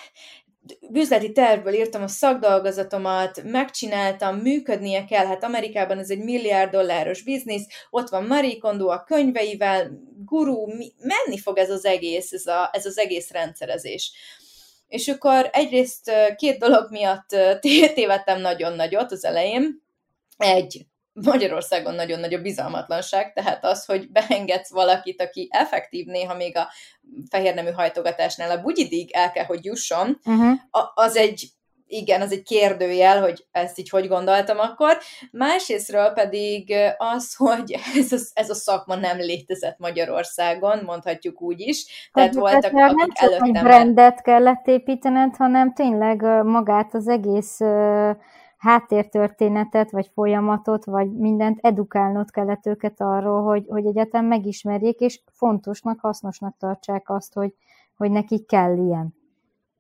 üzleti 0.93 1.32
tervből 1.32 1.73
írtam 1.73 2.01
a 2.04 2.08
szakdolgozatomat, 2.08 3.43
megcsináltam, 3.43 4.38
működnie 4.38 5.06
kell, 5.06 5.25
hát 5.25 5.43
Amerikában 5.43 5.97
ez 5.97 6.10
egy 6.10 6.23
milliárd 6.23 6.71
dolláros 6.71 7.23
biznisz, 7.23 7.67
ott 7.89 8.10
van 8.10 8.25
Marie 8.25 8.58
Kondo 8.58 8.88
a 8.88 9.04
könyveivel, 9.04 9.91
gurú, 10.25 10.67
menni 10.99 11.38
fog 11.38 11.58
ez 11.58 11.69
az 11.69 11.86
egész, 11.86 12.32
ez, 12.32 12.45
a, 12.45 12.69
ez 12.73 12.86
az 12.86 12.97
egész 12.97 13.32
rendszerezés. 13.32 14.12
És 14.88 15.08
akkor 15.08 15.49
egyrészt 15.51 16.12
két 16.36 16.60
dolog 16.60 16.91
miatt 16.91 17.30
tévedtem 17.95 18.41
nagyon 18.41 18.73
nagyot 18.73 19.12
az 19.12 19.25
elején. 19.25 19.84
Egy, 20.38 20.86
Magyarországon 21.23 21.95
nagyon 21.95 22.19
nagy 22.19 22.34
a 22.34 22.41
bizalmatlanság, 22.41 23.34
tehát 23.34 23.65
az, 23.65 23.86
hogy 23.86 24.12
beengedsz 24.12 24.71
valakit, 24.71 25.21
aki 25.21 25.47
effektív 25.51 26.06
néha 26.06 26.36
még 26.36 26.58
a 26.58 26.67
fehérnemű 27.30 27.71
hajtogatásnál 27.71 28.51
a 28.51 28.62
bugyidig 28.62 29.12
el 29.13 29.32
kell, 29.32 29.45
hogy 29.45 29.65
jusson, 29.65 30.19
uh-huh. 30.25 30.58
az 30.93 31.15
egy 31.15 31.49
igen, 31.88 32.21
az 32.21 32.32
egy 32.32 32.43
kérdőjel, 32.43 33.21
hogy 33.21 33.45
ezt 33.51 33.80
így 33.80 33.89
hogy 33.89 34.08
gondoltam 34.08 34.60
akkor. 34.60 34.97
Másrésztről 35.32 36.10
pedig 36.10 36.73
az, 36.97 37.36
hogy 37.36 37.75
ez 37.95 38.12
a, 38.12 38.17
ez 38.34 38.49
a 38.49 38.54
szakma 38.54 38.95
nem 38.95 39.17
létezett 39.17 39.78
Magyarországon, 39.78 40.80
mondhatjuk 40.86 41.41
úgy 41.41 41.60
is. 41.60 42.10
Tehát 42.13 42.34
hát, 42.34 42.39
voltak, 42.39 42.71
tehát 42.71 42.91
akik 42.91 42.97
nem 42.97 43.10
csak 43.10 43.23
előttem... 43.23 43.56
egy 43.56 43.62
brandet 43.62 44.21
kellett 44.21 44.67
építened, 44.67 45.36
hanem 45.36 45.73
tényleg 45.73 46.21
magát 46.43 46.93
az 46.93 47.08
egész 47.08 47.60
háttértörténetet, 48.65 49.91
vagy 49.91 50.12
folyamatot, 50.13 50.86
vagy 50.86 51.12
mindent 51.12 51.60
edukálnod 51.62 52.32
kellett 52.32 52.65
őket 52.65 53.01
arról, 53.01 53.43
hogy, 53.43 53.65
hogy 53.67 53.86
egyetem 53.86 54.25
megismerjék, 54.25 54.99
és 54.99 55.21
fontosnak, 55.32 55.99
hasznosnak 55.99 56.58
tartsák 56.58 57.10
azt, 57.10 57.34
hogy, 57.34 57.54
hogy 57.97 58.12
nekik 58.12 58.47
kell 58.47 58.78
ilyen. 58.78 59.15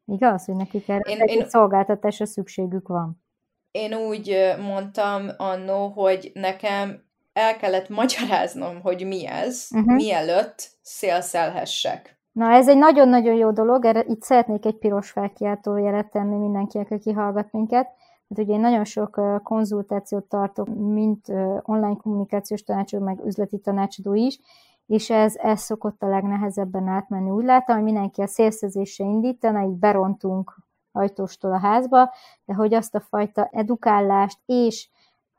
Igaz, 0.05 0.45
hogy 0.45 0.55
nekik 0.55 0.89
erre 0.89 1.11
én, 1.11 1.17
én, 1.17 1.47
szolgáltatásra 1.47 2.25
szükségük 2.25 2.87
van? 2.87 3.23
Én 3.71 3.93
úgy 3.93 4.53
mondtam 4.61 5.27
annó, 5.37 5.87
hogy 5.87 6.31
nekem 6.33 7.03
el 7.33 7.57
kellett 7.57 7.89
magyaráznom, 7.89 8.81
hogy 8.81 9.05
mi 9.07 9.27
ez, 9.27 9.67
uh-huh. 9.71 9.95
mielőtt 9.95 10.69
szélszelhessek. 10.81 12.19
Na, 12.31 12.51
ez 12.51 12.69
egy 12.69 12.77
nagyon-nagyon 12.77 13.35
jó 13.35 13.51
dolog, 13.51 13.85
erre 13.85 14.03
itt 14.07 14.21
szeretnék 14.21 14.65
egy 14.65 14.77
piros 14.77 15.11
felkiáltó 15.11 15.77
jelet 15.77 16.09
tenni 16.09 16.35
mindenkinek, 16.35 16.91
aki 16.91 17.11
hallgat 17.11 17.51
minket. 17.51 17.87
Hát 18.35 18.45
ugye 18.45 18.53
én 18.53 18.59
nagyon 18.59 18.83
sok 18.83 19.21
konzultációt 19.43 20.23
tartok, 20.23 20.67
mint 20.75 21.27
online 21.61 21.95
kommunikációs 21.95 22.63
tanácsadó, 22.63 23.03
meg 23.03 23.25
üzleti 23.25 23.59
tanácsadó 23.59 24.13
is, 24.13 24.39
és 24.85 25.09
ez, 25.09 25.35
ez 25.35 25.61
szokott 25.61 26.03
a 26.03 26.07
legnehezebben 26.07 26.87
átmenni. 26.87 27.29
Úgy 27.29 27.43
látom, 27.43 27.75
hogy 27.75 27.85
mindenki 27.85 28.21
a 28.21 28.27
szélszezésre 28.27 29.05
indítana, 29.05 29.61
így 29.61 29.77
berontunk 29.77 30.55
ajtóstól 30.91 31.51
a 31.51 31.59
házba, 31.59 32.11
de 32.45 32.53
hogy 32.53 32.73
azt 32.73 32.95
a 32.95 32.99
fajta 32.99 33.49
edukálást 33.51 34.39
és 34.45 34.89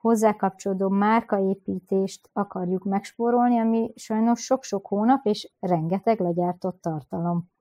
hozzá 0.01 0.33
kapcsolódó 0.33 0.89
márkaépítést 0.89 2.31
akarjuk 2.33 2.85
megspórolni, 2.85 3.59
ami 3.59 3.93
sajnos 3.95 4.41
sok-sok 4.41 4.87
hónap 4.87 5.27
és 5.27 5.53
rengeteg 5.61 6.21
legyártott 6.21 6.81
tartalom 6.81 7.55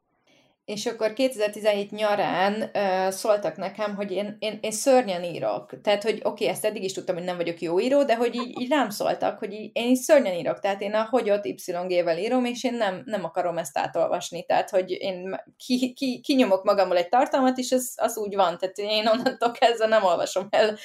és 0.66 0.86
akkor 0.86 1.14
2017 1.14 1.92
nyarán 1.92 2.72
uh, 2.74 3.12
szóltak 3.12 3.58
nekem, 3.58 3.96
hogy 3.96 4.12
én, 4.12 4.36
én, 4.40 4.60
én 4.62 4.72
szörnyen 4.72 5.24
írok. 5.24 5.82
Tehát, 5.82 6.04
hogy 6.04 6.14
oké, 6.14 6.28
okay, 6.28 6.48
ezt 6.48 6.66
eddig 6.66 6.84
is 6.84 6.94
tudtam, 6.94 7.16
hogy 7.16 7.24
nem 7.24 7.36
vagyok 7.36 7.62
jó 7.62 7.80
író, 7.80 8.04
de 8.04 8.16
hogy 8.16 8.36
így, 8.36 8.62
így 8.62 8.70
rám 8.70 8.90
szóltak, 8.90 9.40
hogy 9.40 9.54
így, 9.54 9.70
én 9.74 9.90
is 9.90 10.00
szörnyen 10.00 10.34
írok. 10.34 10.60
Tehát 10.60 10.82
én 10.82 10.94
a 10.94 11.08
hogyot 11.10 11.46
Y-gével 11.46 12.18
írom, 12.18 12.46
és 12.46 12.64
én 12.64 12.74
nem, 12.74 13.02
nem 13.06 13.24
akarom 13.24 13.58
ezt 13.58 13.78
átolvasni. 13.78 14.46
Tehát, 14.46 14.70
hogy 14.70 14.92
én 14.92 15.42
ki, 15.66 15.94
ki, 15.94 16.22
kinyomok 16.24 16.64
magammal 16.64 16.98
egy 16.98 17.10
tartalmat, 17.10 17.58
és 17.58 17.72
az, 17.72 17.94
az 17.96 18.18
úgy 18.18 18.36
van. 18.36 18.58
Tehát 18.58 18.78
én 18.78 19.08
onnantól 19.08 19.52
kezdve 19.52 19.88
nem 19.88 20.04
olvasom 20.04 20.48
el 20.50 20.78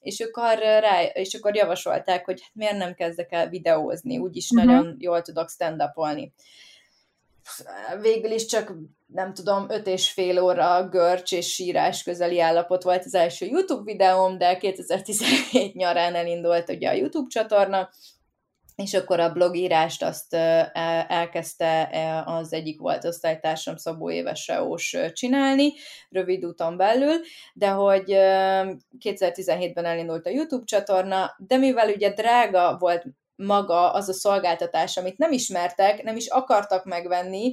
és 0.00 0.20
akkor, 0.20 0.58
rá, 0.58 1.02
és 1.02 1.34
akkor 1.34 1.56
javasolták, 1.56 2.24
hogy 2.24 2.40
hát 2.42 2.54
miért 2.54 2.76
nem 2.76 2.94
kezdek 2.94 3.32
el 3.32 3.48
videózni, 3.48 4.18
úgyis 4.18 4.50
uh-huh. 4.50 4.70
nagyon 4.70 4.96
jól 4.98 5.22
tudok 5.22 5.50
stand-upolni 5.50 6.32
végül 8.00 8.30
is 8.30 8.46
csak 8.46 8.74
nem 9.14 9.34
tudom, 9.34 9.66
öt 9.68 9.86
és 9.86 10.10
fél 10.10 10.40
óra 10.40 10.88
görcs 10.88 11.32
és 11.32 11.52
sírás 11.52 12.02
közeli 12.02 12.40
állapot 12.40 12.82
volt 12.82 13.04
az 13.04 13.14
első 13.14 13.46
YouTube 13.46 13.82
videóm, 13.84 14.38
de 14.38 14.56
2017 14.56 15.74
nyarán 15.74 16.14
elindult 16.14 16.68
ugye 16.68 16.88
a 16.88 16.92
YouTube 16.92 17.28
csatorna, 17.28 17.90
és 18.76 18.94
akkor 18.94 19.20
a 19.20 19.32
blogírást 19.32 20.02
azt 20.02 20.34
elkezdte 21.08 21.90
az 22.26 22.52
egyik 22.52 22.80
volt 22.80 23.04
osztálytársam 23.04 23.76
Szabó 23.76 24.10
Éves 24.10 24.50
csinálni, 25.12 25.72
rövid 26.08 26.44
úton 26.44 26.76
belül, 26.76 27.20
de 27.52 27.68
hogy 27.68 28.04
2017-ben 29.04 29.84
elindult 29.84 30.26
a 30.26 30.30
YouTube 30.30 30.64
csatorna, 30.64 31.34
de 31.38 31.56
mivel 31.56 31.88
ugye 31.88 32.10
drága 32.10 32.76
volt 32.78 33.04
maga 33.36 33.92
az 33.92 34.08
a 34.08 34.12
szolgáltatás, 34.12 34.96
amit 34.96 35.18
nem 35.18 35.32
ismertek, 35.32 36.02
nem 36.02 36.16
is 36.16 36.26
akartak 36.26 36.84
megvenni, 36.84 37.52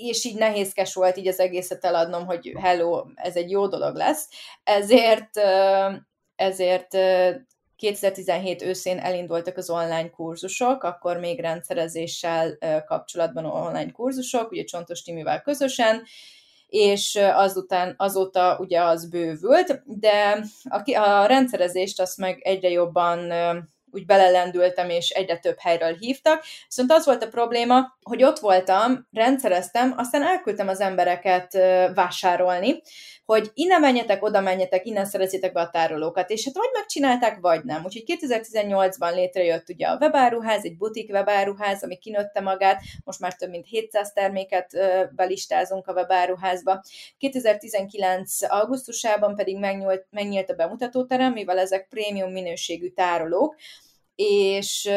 és 0.00 0.24
így 0.24 0.36
nehézkes 0.36 0.94
volt 0.94 1.16
így 1.16 1.28
az 1.28 1.40
egészet 1.40 1.84
eladnom, 1.84 2.26
hogy 2.26 2.52
hello, 2.60 3.04
ez 3.14 3.36
egy 3.36 3.50
jó 3.50 3.66
dolog 3.66 3.96
lesz. 3.96 4.28
Ezért, 4.64 5.30
ezért 6.36 6.96
2017 7.76 8.62
őszén 8.62 8.98
elindultak 8.98 9.56
az 9.56 9.70
online 9.70 10.10
kurzusok, 10.10 10.82
akkor 10.82 11.16
még 11.16 11.40
rendszerezéssel 11.40 12.58
kapcsolatban 12.86 13.44
online 13.44 13.90
kurzusok, 13.90 14.50
ugye 14.50 14.64
Csontos 14.64 15.02
Timivel 15.02 15.42
közösen, 15.42 16.02
és 16.66 17.18
azután, 17.34 17.94
azóta 17.96 18.56
ugye 18.60 18.82
az 18.82 19.08
bővült, 19.08 19.82
de 19.84 20.44
a, 20.62 20.98
a 21.00 21.26
rendszerezést 21.26 22.00
azt 22.00 22.16
meg 22.16 22.40
egyre 22.42 22.68
jobban 22.68 23.32
úgy 23.96 24.06
belelendültem, 24.06 24.90
és 24.90 25.10
egyre 25.10 25.38
több 25.38 25.56
helyről 25.58 25.92
hívtak. 25.94 26.44
Viszont 26.66 26.92
az 26.92 27.04
volt 27.04 27.22
a 27.22 27.28
probléma, 27.28 27.96
hogy 28.02 28.22
ott 28.22 28.38
voltam, 28.38 29.08
rendszereztem, 29.12 29.94
aztán 29.96 30.22
elküldtem 30.22 30.68
az 30.68 30.80
embereket 30.80 31.52
vásárolni, 31.94 32.82
hogy 33.24 33.50
innen 33.54 33.80
menjetek, 33.80 34.24
oda 34.24 34.40
menjetek, 34.40 34.86
innen 34.86 35.04
szerezzétek 35.04 35.52
be 35.52 35.60
a 35.60 35.70
tárolókat, 35.70 36.30
és 36.30 36.44
hát 36.44 36.54
vagy 36.54 36.70
megcsinálták, 36.72 37.38
vagy 37.40 37.64
nem. 37.64 37.84
Úgyhogy 37.84 38.18
2018-ban 38.20 39.14
létrejött 39.14 39.68
ugye 39.68 39.86
a 39.86 39.96
webáruház, 40.00 40.64
egy 40.64 40.76
butik 40.76 41.12
webáruház, 41.12 41.82
ami 41.82 41.96
kinőtte 41.96 42.40
magát, 42.40 42.80
most 43.04 43.20
már 43.20 43.34
több 43.34 43.50
mint 43.50 43.66
700 43.66 44.12
terméket 44.12 44.70
belistázunk 45.16 45.86
a 45.86 45.92
webáruházba. 45.92 46.82
2019. 47.18 48.42
augusztusában 48.42 49.34
pedig 49.34 49.58
megnyílt, 49.58 50.06
megnyílt 50.10 50.50
a 50.50 50.54
bemutatóterem, 50.54 51.32
mivel 51.32 51.58
ezek 51.58 51.88
prémium 51.88 52.32
minőségű 52.32 52.88
tárolók, 52.88 53.56
és 54.16 54.90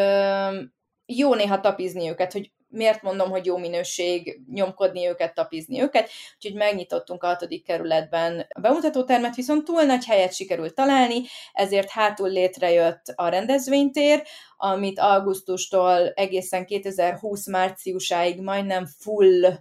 jó 1.06 1.34
néha 1.34 1.60
tapizni 1.60 2.10
őket, 2.10 2.32
hogy 2.32 2.52
miért 2.70 3.02
mondom, 3.02 3.30
hogy 3.30 3.46
jó 3.46 3.58
minőség 3.58 4.42
nyomkodni 4.52 5.08
őket, 5.08 5.34
tapizni 5.34 5.82
őket, 5.82 6.10
úgyhogy 6.36 6.54
megnyitottunk 6.54 7.24
a 7.24 7.28
hatodik 7.28 7.64
kerületben 7.64 8.46
a 8.50 8.60
bemutatótermet, 8.60 9.36
viszont 9.36 9.64
túl 9.64 9.84
nagy 9.84 10.06
helyet 10.06 10.34
sikerült 10.34 10.76
találni, 10.76 11.22
ezért 11.54 11.90
hátul 11.90 12.30
létrejött 12.30 13.14
a 13.16 13.28
rendezvénytér, 13.28 14.24
amit 14.58 15.00
augusztustól 15.00 16.10
egészen 16.10 16.66
2020 16.66 17.48
márciusáig 17.48 18.42
majdnem 18.42 18.86
full 18.86 19.54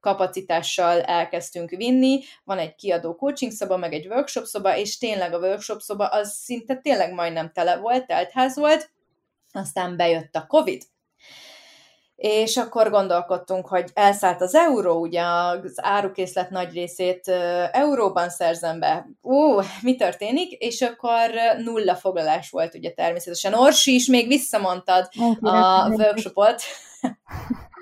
kapacitással 0.00 1.00
elkezdtünk 1.00 1.70
vinni, 1.70 2.20
van 2.44 2.58
egy 2.58 2.74
kiadó 2.74 3.14
coaching 3.14 3.52
szoba, 3.52 3.76
meg 3.76 3.92
egy 3.92 4.06
workshop 4.06 4.44
szoba, 4.44 4.76
és 4.76 4.98
tényleg 4.98 5.34
a 5.34 5.38
workshop 5.38 5.80
szoba 5.80 6.06
az 6.06 6.32
szinte 6.32 6.74
tényleg 6.74 7.12
majdnem 7.12 7.52
tele 7.52 7.76
volt, 7.76 8.06
teltház 8.06 8.56
volt, 8.56 8.90
aztán 9.52 9.96
bejött 9.96 10.34
a 10.34 10.46
Covid, 10.46 10.82
és 12.16 12.56
akkor 12.56 12.90
gondolkodtunk, 12.90 13.66
hogy 13.66 13.90
elszállt 13.94 14.40
az 14.40 14.54
euró, 14.54 15.00
ugye 15.00 15.22
az 15.22 15.74
árukészlet 15.76 16.50
nagy 16.50 16.72
részét 16.72 17.28
euróban 17.72 18.28
szerzem 18.28 18.80
be. 18.80 19.06
Ú, 19.20 19.60
mi 19.82 19.96
történik? 19.96 20.52
És 20.52 20.80
akkor 20.80 21.30
nulla 21.64 21.94
foglalás 21.94 22.50
volt 22.50 22.74
ugye 22.74 22.92
természetesen. 22.92 23.54
Orsi 23.54 23.94
is 23.94 24.06
még 24.06 24.26
visszamondtad 24.26 25.08
a 25.40 25.88
workshopot. 25.88 26.62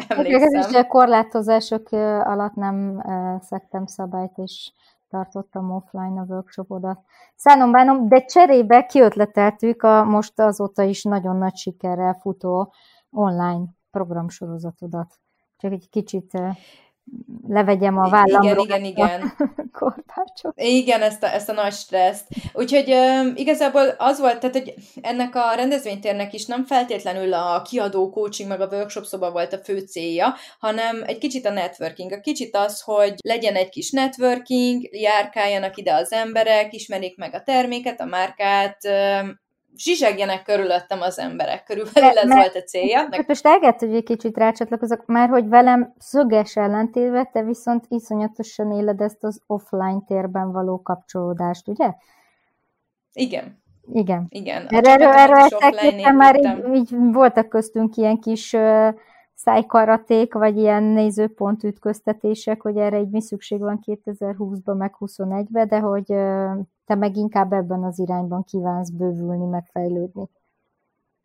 Emlékszem. 0.08 0.60
Ez 0.60 0.86
korlátozások 0.88 1.92
alatt 2.22 2.54
nem 2.54 3.04
szektem 3.48 3.86
szabályt, 3.86 4.36
és 4.36 4.72
tartottam 5.08 5.70
offline 5.70 6.20
a 6.20 6.24
workshopodat. 6.28 7.00
Szánom 7.36 7.72
bánom, 7.72 8.08
de 8.08 8.24
cserébe 8.24 8.86
kiötleteltük 8.86 9.82
a 9.82 10.04
most 10.04 10.40
azóta 10.40 10.82
is 10.82 11.02
nagyon 11.02 11.36
nagy 11.36 11.56
sikerrel 11.56 12.14
futó 12.20 12.72
online 13.10 13.64
programsorozatodat. 13.90 15.14
Csak 15.56 15.72
egy 15.72 15.88
kicsit 15.88 16.32
levegyem 17.48 17.98
a 17.98 18.08
vállamról. 18.08 18.64
Igen, 18.64 18.84
igen, 18.84 18.84
igen. 18.90 19.32
Igen, 20.54 21.02
ezt 21.02 21.22
a, 21.22 21.34
ezt 21.34 21.48
a 21.48 21.52
nagy 21.52 21.72
stresszt. 21.72 22.26
Úgyhogy 22.52 22.92
um, 22.92 23.32
igazából 23.34 23.94
az 23.98 24.20
volt, 24.20 24.38
tehát 24.38 24.56
hogy 24.56 24.74
ennek 25.00 25.34
a 25.34 25.54
rendezvénytérnek 25.54 26.32
is 26.32 26.46
nem 26.46 26.64
feltétlenül 26.64 27.34
a 27.34 27.62
kiadó 27.62 28.10
coaching 28.10 28.48
meg 28.48 28.60
a 28.60 28.66
workshop 28.66 29.04
szoba 29.04 29.30
volt 29.30 29.52
a 29.52 29.58
fő 29.58 29.78
célja, 29.78 30.34
hanem 30.58 31.02
egy 31.06 31.18
kicsit 31.18 31.46
a 31.46 31.50
networking. 31.50 32.12
A 32.12 32.20
kicsit 32.20 32.56
az, 32.56 32.80
hogy 32.80 33.14
legyen 33.24 33.54
egy 33.54 33.68
kis 33.68 33.90
networking, 33.90 34.82
járkáljanak 34.90 35.76
ide 35.76 35.94
az 35.94 36.12
emberek, 36.12 36.74
ismerik 36.74 37.16
meg 37.16 37.34
a 37.34 37.42
terméket, 37.42 38.00
a 38.00 38.04
márkát, 38.04 38.78
um, 38.84 39.46
zsizsegjenek 39.78 40.42
körülöttem 40.42 41.00
az 41.00 41.18
emberek. 41.18 41.64
Körülbelül 41.64 42.18
ez 42.18 42.28
volt 42.28 42.54
a 42.54 42.62
célja. 42.62 43.06
Meg... 43.10 43.24
Most 43.26 43.46
elgett, 43.46 43.78
hogy 43.78 43.94
egy 43.94 44.04
kicsit 44.04 44.36
rácsatlakozok, 44.36 45.06
már 45.06 45.28
hogy 45.28 45.48
velem 45.48 45.94
szöges 45.98 46.56
ellentétve, 46.56 47.30
te 47.32 47.42
viszont 47.42 47.84
iszonyatosan 47.88 48.72
éled 48.72 49.00
ezt 49.00 49.24
az 49.24 49.40
offline 49.46 50.02
térben 50.06 50.52
való 50.52 50.82
kapcsolódást, 50.82 51.68
ugye? 51.68 51.92
Igen. 53.12 53.62
Igen. 53.92 54.26
Igen. 54.28 54.66
Erre, 54.66 54.90
erről, 54.92 55.08
erről 55.08 56.12
már 56.12 56.36
így, 56.36 56.74
így 56.74 56.88
voltak 57.12 57.48
köztünk 57.48 57.96
ilyen 57.96 58.18
kis 58.18 58.52
uh, 58.52 58.88
szájkaraték, 59.38 60.34
vagy 60.34 60.56
ilyen 60.56 60.82
nézőpont 60.82 61.64
ütköztetések, 61.64 62.62
hogy 62.62 62.76
erre 62.76 62.96
egy 62.96 63.10
mi 63.10 63.20
szükség 63.20 63.60
van 63.60 63.80
2020-ban, 63.86 64.76
meg 64.76 64.94
2021-ben, 64.98 65.68
de 65.68 65.78
hogy 65.78 66.04
te 66.84 66.94
meg 66.94 67.16
inkább 67.16 67.52
ebben 67.52 67.84
az 67.84 67.98
irányban 67.98 68.44
kívánsz 68.44 68.90
bővülni, 68.90 69.44
megfejlődni. 69.44 70.28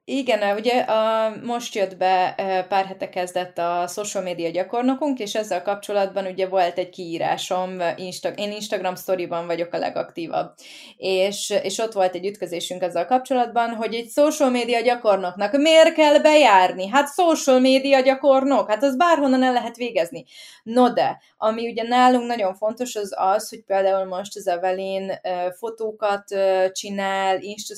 Igen, 0.06 0.58
ugye 0.58 0.80
a, 0.80 1.34
most 1.44 1.76
jött 1.76 1.98
be 1.98 2.36
pár 2.70 2.86
hete 2.86 3.10
kezdett 3.10 3.58
a 3.58 3.88
social 3.88 4.24
media 4.24 4.50
gyakornokunk, 4.50 5.20
és 5.20 5.36
ezzel 5.36 5.62
kapcsolatban 5.62 6.26
ugye 6.26 6.48
volt 6.48 6.78
egy 6.78 6.90
kiírásom, 6.90 7.82
Insta, 7.96 8.30
én 8.30 8.52
Instagram 8.52 8.96
storyban 8.96 9.46
vagyok 9.46 9.74
a 9.74 9.78
legaktívabb, 9.78 10.54
és, 10.98 11.54
és 11.64 11.78
ott 11.78 11.92
volt 11.92 12.16
egy 12.16 12.26
ütközésünk 12.26 12.82
ezzel 12.82 13.06
kapcsolatban, 13.06 13.70
hogy 13.70 13.94
egy 13.94 14.10
social 14.10 14.50
media 14.50 14.82
gyakornoknak 14.82 15.58
miért 15.58 15.94
kell 15.94 16.20
bejárni? 16.20 16.88
Hát 16.88 17.14
social 17.14 17.60
media 17.60 18.00
gyakornok, 18.00 18.70
hát 18.70 18.84
az 18.84 18.98
bárhonnan 18.98 19.44
el 19.44 19.54
lehet 19.54 19.76
végezni. 19.76 20.26
No 20.64 20.94
de, 20.94 21.22
ami 21.38 21.70
ugye 21.70 21.84
nálunk 21.84 22.28
nagyon 22.28 22.56
fontos 22.56 22.96
az 22.96 23.14
az, 23.18 23.50
hogy 23.50 23.64
például 23.64 24.06
most 24.06 24.36
az 24.36 24.48
Evelyn 24.48 25.12
fotókat 25.58 26.24
csinál, 26.72 27.42
Insta 27.42 27.76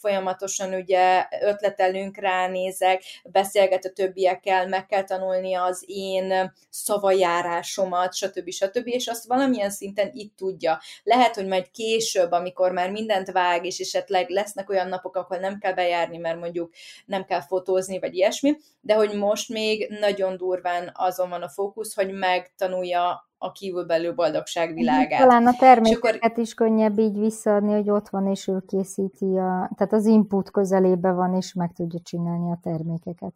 folyamatosan 0.00 0.74
ugye 0.74 1.00
ötletelünk, 1.40 2.16
ránézek, 2.16 3.02
beszélget 3.24 3.84
a 3.84 3.92
többiekkel, 3.92 4.66
meg 4.66 4.86
kell 4.86 5.04
tanulni 5.04 5.54
az 5.54 5.84
én 5.86 6.52
szavajárásomat, 6.70 8.14
stb. 8.14 8.50
stb. 8.50 8.86
És 8.86 9.06
azt 9.06 9.26
valamilyen 9.26 9.70
szinten 9.70 10.10
itt 10.12 10.36
tudja. 10.36 10.80
Lehet, 11.02 11.34
hogy 11.34 11.46
majd 11.46 11.70
később, 11.70 12.32
amikor 12.32 12.72
már 12.72 12.90
mindent 12.90 13.30
vág, 13.30 13.64
és 13.66 13.78
esetleg 13.78 14.28
lesznek 14.28 14.70
olyan 14.70 14.88
napok, 14.88 15.16
ahol 15.16 15.38
nem 15.38 15.58
kell 15.58 15.72
bejárni, 15.72 16.16
mert 16.16 16.38
mondjuk 16.38 16.72
nem 17.06 17.24
kell 17.24 17.40
fotózni, 17.40 17.98
vagy 17.98 18.14
ilyesmi, 18.14 18.56
de 18.80 18.94
hogy 18.94 19.14
most 19.14 19.48
még 19.48 19.88
nagyon 20.00 20.36
durván 20.36 20.90
azon 20.94 21.28
van 21.28 21.42
a 21.42 21.48
fókusz, 21.48 21.94
hogy 21.94 22.12
megtanulja 22.12 23.30
a 23.42 23.52
kívülbelül 23.52 24.12
boldogság 24.12 24.68
mhm, 24.68 24.78
világát. 24.78 25.20
Talán 25.20 25.46
a 25.46 25.54
termékeket 25.58 26.22
akkor... 26.22 26.42
is 26.42 26.54
könnyebb 26.54 26.98
így 26.98 27.18
visszaadni, 27.18 27.72
hogy 27.72 27.90
ott 27.90 28.08
van, 28.08 28.26
és 28.26 28.48
ő 28.48 28.62
készíti, 28.66 29.36
a, 29.36 29.70
tehát 29.76 29.92
az 29.92 30.06
input 30.06 30.50
közelébe 30.50 31.10
van, 31.10 31.34
és 31.34 31.52
meg 31.52 31.72
tudja 31.72 32.00
csinálni 32.02 32.50
a 32.50 32.58
termékeket. 32.62 33.34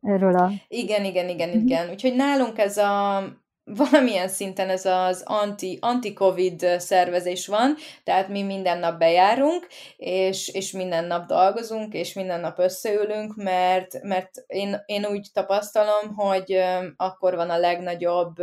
Erről 0.00 0.36
a... 0.36 0.50
Igen, 0.68 1.04
igen, 1.04 1.28
igen, 1.28 1.48
mhm. 1.48 1.58
igen. 1.58 1.90
Úgyhogy 1.90 2.14
nálunk 2.14 2.58
ez 2.58 2.76
a 2.76 3.22
valamilyen 3.64 4.28
szinten 4.28 4.68
ez 4.68 4.84
az 4.84 5.22
anti, 5.24 5.78
anti-covid 5.80 6.66
szervezés 6.78 7.46
van, 7.46 7.76
tehát 8.04 8.28
mi 8.28 8.42
minden 8.42 8.78
nap 8.78 8.98
bejárunk, 8.98 9.66
és, 9.96 10.48
és 10.48 10.72
minden 10.72 11.04
nap 11.04 11.26
dolgozunk, 11.26 11.94
és 11.94 12.12
minden 12.12 12.40
nap 12.40 12.58
összeülünk, 12.58 13.36
mert, 13.36 14.02
mert 14.02 14.30
én, 14.46 14.82
én 14.86 15.06
úgy 15.06 15.28
tapasztalom, 15.32 16.14
hogy 16.14 16.58
akkor 16.96 17.34
van 17.34 17.50
a 17.50 17.58
legnagyobb 17.58 18.34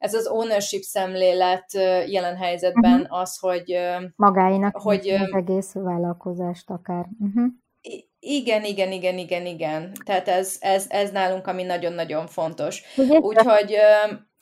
ez 0.00 0.14
az 0.14 0.26
ownership 0.26 0.82
szemlélet 0.82 1.72
jelen 2.06 2.36
helyzetben 2.36 3.00
uh-huh. 3.00 3.18
az, 3.18 3.38
hogy... 3.38 3.78
Magáinak 4.16 4.76
hogy, 4.76 5.08
az 5.08 5.34
egész 5.34 5.72
vállalkozást 5.72 6.70
akár. 6.70 7.06
Uh-huh. 7.18 7.44
Igen, 8.18 8.64
igen, 8.64 8.92
igen, 8.92 9.18
igen, 9.18 9.46
igen. 9.46 9.92
Tehát 10.04 10.28
ez, 10.28 10.56
ez, 10.60 10.86
ez 10.88 11.10
nálunk, 11.10 11.46
ami 11.46 11.62
nagyon-nagyon 11.62 12.26
fontos. 12.26 12.82
Ugye, 12.96 13.18
Úgyhogy... 13.18 13.76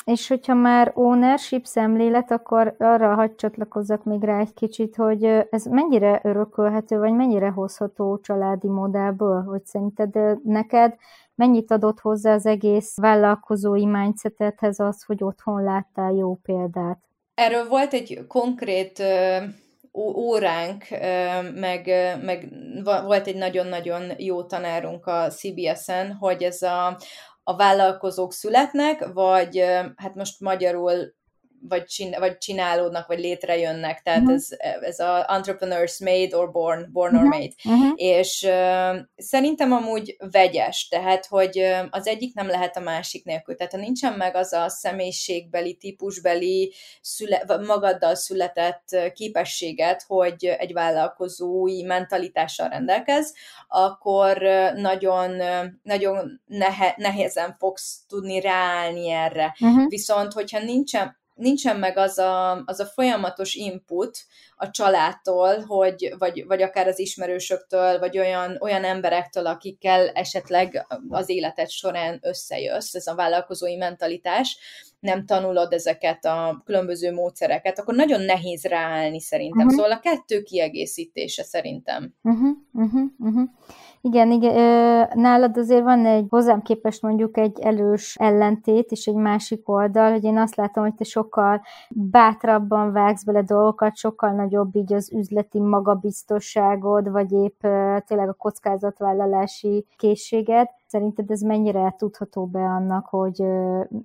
És 0.04 0.28
hogyha 0.28 0.54
már 0.54 0.92
ownership 0.94 1.64
szemlélet, 1.64 2.30
akkor 2.30 2.74
arra 2.78 3.14
hagy 3.14 3.34
csatlakozzak 3.34 4.04
még 4.04 4.22
rá 4.22 4.38
egy 4.38 4.54
kicsit, 4.54 4.96
hogy 4.96 5.24
ez 5.50 5.64
mennyire 5.64 6.20
örökölhető, 6.22 6.98
vagy 6.98 7.12
mennyire 7.12 7.48
hozható 7.48 8.18
családi 8.18 8.68
modellből, 8.68 9.42
hogy 9.42 9.64
szerinted 9.64 10.44
neked 10.44 10.94
mennyit 11.38 11.70
adott 11.70 12.00
hozzá 12.00 12.34
az 12.34 12.46
egész 12.46 12.96
vállalkozói 12.96 13.86
mindsetethez 13.86 14.78
az, 14.78 15.02
hogy 15.02 15.24
otthon 15.24 15.62
láttál 15.62 16.12
jó 16.12 16.34
példát? 16.34 16.98
Erről 17.34 17.68
volt 17.68 17.92
egy 17.92 18.24
konkrét 18.28 19.02
óránk, 19.98 20.84
meg, 21.54 21.86
meg 22.22 22.48
volt 22.82 23.26
egy 23.26 23.36
nagyon-nagyon 23.36 24.12
jó 24.16 24.42
tanárunk 24.42 25.06
a 25.06 25.28
CBS-en, 25.28 26.12
hogy 26.12 26.42
ez 26.42 26.62
a, 26.62 26.98
a 27.42 27.56
vállalkozók 27.56 28.32
születnek, 28.32 29.12
vagy 29.12 29.64
hát 29.96 30.14
most 30.14 30.40
magyarul 30.40 31.16
vagy, 31.68 31.84
csin, 31.84 32.14
vagy 32.18 32.38
csinálódnak, 32.38 33.06
vagy 33.06 33.18
létrejönnek, 33.18 34.02
tehát 34.02 34.20
uh-huh. 34.20 34.34
ez, 34.34 34.48
ez 34.80 34.98
a 34.98 35.34
entrepreneurs 35.34 35.98
made 36.00 36.36
or 36.36 36.50
born, 36.50 36.88
born 36.92 37.14
uh-huh. 37.14 37.30
or 37.30 37.38
made, 37.38 37.52
uh-huh. 37.64 37.92
és 37.96 38.42
uh, 38.48 38.96
szerintem 39.16 39.72
amúgy 39.72 40.16
vegyes, 40.30 40.88
tehát 40.88 41.26
hogy 41.26 41.58
uh, 41.58 41.86
az 41.90 42.06
egyik 42.06 42.34
nem 42.34 42.46
lehet 42.46 42.76
a 42.76 42.80
másik 42.80 43.24
nélkül, 43.24 43.56
tehát 43.56 43.72
ha 43.72 43.78
nincsen 43.78 44.12
meg 44.12 44.34
az 44.34 44.52
a 44.52 44.68
személyiségbeli, 44.68 45.76
típusbeli, 45.76 46.74
szüle, 47.00 47.44
magaddal 47.66 48.14
született 48.14 48.96
képességet, 49.14 50.04
hogy 50.06 50.44
egy 50.44 50.72
vállalkozói 50.72 51.82
mentalitással 51.82 52.68
rendelkez, 52.68 53.34
akkor 53.68 54.42
nagyon, 54.74 55.42
nagyon 55.82 56.40
nehe, 56.46 56.94
nehézen 56.96 57.56
fogsz 57.58 58.04
tudni 58.08 58.40
ráállni 58.40 59.10
erre. 59.10 59.56
Uh-huh. 59.60 59.88
Viszont, 59.88 60.32
hogyha 60.32 60.58
nincsen, 60.58 61.16
nincsen 61.38 61.76
meg 61.78 61.96
az 61.96 62.18
a, 62.18 62.62
az 62.64 62.80
a 62.80 62.86
folyamatos 62.86 63.54
input 63.54 64.18
a 64.56 64.70
családtól, 64.70 65.60
hogy, 65.60 66.14
vagy, 66.18 66.44
vagy 66.46 66.62
akár 66.62 66.86
az 66.86 66.98
ismerősöktől, 66.98 67.98
vagy 67.98 68.18
olyan, 68.18 68.56
olyan 68.60 68.84
emberektől, 68.84 69.46
akikkel 69.46 70.08
esetleg 70.08 70.86
az 71.08 71.28
életed 71.28 71.68
során 71.68 72.18
összejössz, 72.22 72.94
ez 72.94 73.06
a 73.06 73.14
vállalkozói 73.14 73.76
mentalitás, 73.76 74.58
nem 75.00 75.26
tanulod 75.26 75.72
ezeket 75.72 76.24
a 76.24 76.62
különböző 76.64 77.12
módszereket, 77.12 77.78
akkor 77.78 77.94
nagyon 77.94 78.20
nehéz 78.20 78.64
ráállni 78.64 79.20
szerintem. 79.20 79.66
Uh-huh. 79.66 79.74
Szóval 79.74 79.92
a 79.92 80.00
kettő 80.00 80.42
kiegészítése 80.42 81.42
szerintem. 81.42 82.14
Uh-huh, 82.22 82.56
uh-huh, 82.72 83.02
uh-huh. 83.18 83.48
Igen, 84.00 84.30
igen, 84.30 85.08
nálad 85.14 85.56
azért 85.56 85.82
van 85.82 86.06
egy 86.06 86.26
hozzám 86.28 86.62
képest 86.62 87.02
mondjuk 87.02 87.36
egy 87.36 87.60
elős 87.60 88.16
ellentét, 88.18 88.90
és 88.90 89.06
egy 89.06 89.14
másik 89.14 89.68
oldal, 89.68 90.10
hogy 90.10 90.24
én 90.24 90.38
azt 90.38 90.56
látom, 90.56 90.84
hogy 90.84 90.94
te 90.94 91.04
sokkal 91.04 91.62
bátrabban 91.90 92.92
vágsz 92.92 93.24
bele 93.24 93.42
dolgokat, 93.42 93.96
sokkal 93.96 94.30
nagyobb 94.30 94.76
így 94.76 94.92
az 94.92 95.12
üzleti 95.12 95.60
magabiztosságod, 95.60 97.10
vagy 97.10 97.32
épp 97.32 97.60
tényleg 98.06 98.28
a 98.28 98.32
kockázatvállalási 98.32 99.86
készséged. 99.96 100.68
Szerinted 100.86 101.30
ez 101.30 101.40
mennyire 101.40 101.94
tudható 101.98 102.46
be 102.46 102.64
annak, 102.64 103.06
hogy 103.06 103.42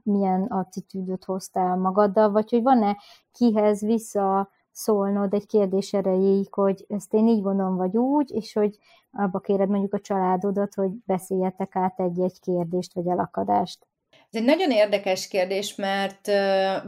milyen 0.03 0.43
attitűdöt 0.43 1.25
hoztál 1.25 1.75
magaddal, 1.75 2.31
vagy 2.31 2.49
hogy 2.49 2.61
van-e 2.61 2.97
kihez 3.31 3.81
vissza 3.81 4.49
szólnod 4.73 5.33
egy 5.33 5.45
kérdés 5.45 5.93
erejéig, 5.93 6.53
hogy 6.53 6.85
ezt 6.89 7.13
én 7.13 7.27
így 7.27 7.41
gondolom, 7.41 7.75
vagy 7.75 7.97
úgy, 7.97 8.31
és 8.31 8.53
hogy 8.53 8.77
abba 9.11 9.39
kéred 9.39 9.69
mondjuk 9.69 9.93
a 9.93 9.99
családodat, 9.99 10.73
hogy 10.73 10.91
beszéljetek 11.05 11.75
át 11.75 11.99
egy-egy 11.99 12.39
kérdést, 12.39 12.93
vagy 12.93 13.07
elakadást. 13.07 13.87
Ez 14.31 14.39
egy 14.39 14.47
nagyon 14.47 14.71
érdekes 14.71 15.27
kérdés, 15.27 15.75
mert 15.75 16.27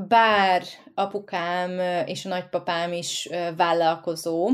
bár 0.08 0.64
apukám 0.94 1.80
és 2.06 2.26
a 2.26 2.30
nagypapám 2.30 2.94
is 2.94 3.30
vállalkozó 3.58 4.50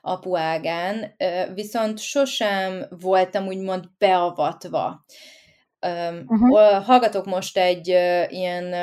apuágán, 0.00 1.14
viszont 1.54 1.98
sosem 1.98 2.84
voltam 3.00 3.46
úgymond 3.46 3.84
beavatva 3.98 5.04
Uh-huh. 5.86 6.84
Hallgatok 6.84 7.24
most 7.24 7.58
egy 7.58 7.88
ilyen 8.28 8.74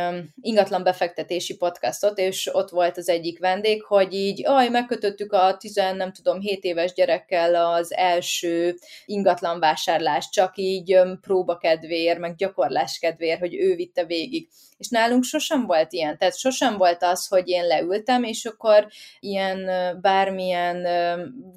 ingatlan 0.41 0.83
befektetési 0.83 1.57
podcastot, 1.57 2.17
és 2.17 2.49
ott 2.53 2.69
volt 2.69 2.97
az 2.97 3.09
egyik 3.09 3.39
vendég, 3.39 3.83
hogy 3.83 4.13
így, 4.13 4.45
aj, 4.45 4.69
megkötöttük 4.69 5.33
a 5.33 5.57
10, 5.57 5.73
nem 5.73 6.11
tudom, 6.11 6.39
7 6.39 6.63
éves 6.63 6.93
gyerekkel 6.93 7.55
az 7.55 7.93
első 7.93 8.75
ingatlan 9.05 9.59
vásárlást, 9.59 10.31
csak 10.31 10.51
így 10.55 10.95
um, 10.95 11.19
próbakedvér, 11.19 12.17
meg 12.17 12.35
gyakorlás 12.35 12.97
kedvér, 12.99 13.39
hogy 13.39 13.55
ő 13.55 13.75
vitte 13.75 14.05
végig 14.05 14.47
és 14.77 14.89
nálunk 14.89 15.23
sosem 15.23 15.65
volt 15.65 15.93
ilyen, 15.93 16.17
tehát 16.17 16.38
sosem 16.38 16.77
volt 16.77 17.03
az, 17.03 17.27
hogy 17.27 17.49
én 17.49 17.67
leültem, 17.67 18.23
és 18.23 18.45
akkor 18.45 18.88
ilyen 19.19 19.69
bármilyen 20.01 20.88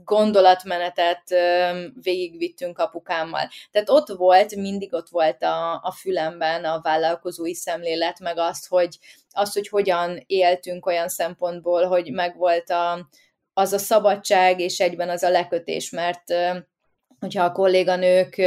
gondolatmenetet 0.05 1.23
végigvittünk 2.03 2.79
apukámmal. 2.79 3.49
Tehát 3.71 3.91
ott 3.91 4.09
volt, 4.09 4.55
mindig 4.55 4.95
ott 4.95 5.09
volt 5.09 5.43
a, 5.43 5.73
a 5.73 5.95
fülemben 6.01 6.65
a 6.65 6.81
vállalkozói 6.83 7.55
szemlélet, 7.55 8.21
meg 8.21 8.39
azt, 8.39 8.69
hogy, 8.69 8.99
azt, 9.31 9.55
hogy 9.55 9.69
hogyan 9.69 10.23
éltünk 10.27 10.87
olyan 10.87 11.09
szempontból, 11.09 11.85
hogy 11.85 12.13
megvolt 12.13 12.71
a, 12.71 13.09
az 13.53 13.73
a 13.73 13.79
szabadság, 13.79 14.61
és 14.61 14.81
egyben 14.81 15.09
az 15.09 15.23
a 15.23 15.31
lekötés, 15.31 15.91
mert 15.91 16.25
hogyha 17.21 17.45
a 17.45 17.53
kolléganők 17.53 18.43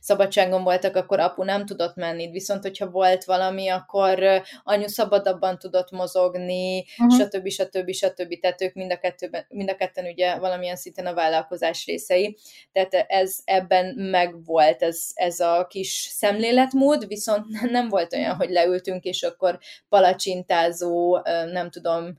szabadságon 0.00 0.62
voltak, 0.62 0.96
akkor 0.96 1.20
apu 1.20 1.42
nem 1.42 1.66
tudott 1.66 1.94
menni, 1.94 2.30
viszont 2.30 2.62
hogyha 2.62 2.90
volt 2.90 3.24
valami, 3.24 3.68
akkor 3.68 4.42
anyu 4.62 4.88
szabadabban 4.88 5.58
tudott 5.58 5.90
mozogni, 5.90 6.84
uh-huh. 6.98 7.20
stb. 7.20 7.48
stb. 7.48 7.90
stb. 7.90 8.40
Tehát 8.40 8.62
ők 8.62 8.74
mind 8.74 8.92
a, 8.92 8.98
kettőben, 8.98 9.44
mind 9.48 9.70
a 9.70 9.76
ketten 9.76 10.04
ugye 10.04 10.38
valamilyen 10.38 10.76
szinten 10.76 11.06
a 11.06 11.14
vállalkozás 11.14 11.86
részei. 11.86 12.36
Tehát 12.72 12.94
ez 13.08 13.38
ebben 13.44 13.94
megvolt 13.94 14.82
ez, 14.82 15.10
ez 15.14 15.40
a 15.40 15.66
kis 15.68 16.08
szemléletmód, 16.10 17.06
viszont 17.06 17.46
nem 17.70 17.88
volt 17.88 18.12
olyan, 18.12 18.34
hogy 18.34 18.50
leültünk, 18.50 19.04
és 19.04 19.22
akkor 19.22 19.58
palacsintázó, 19.88 21.20
nem 21.52 21.70
tudom, 21.70 22.16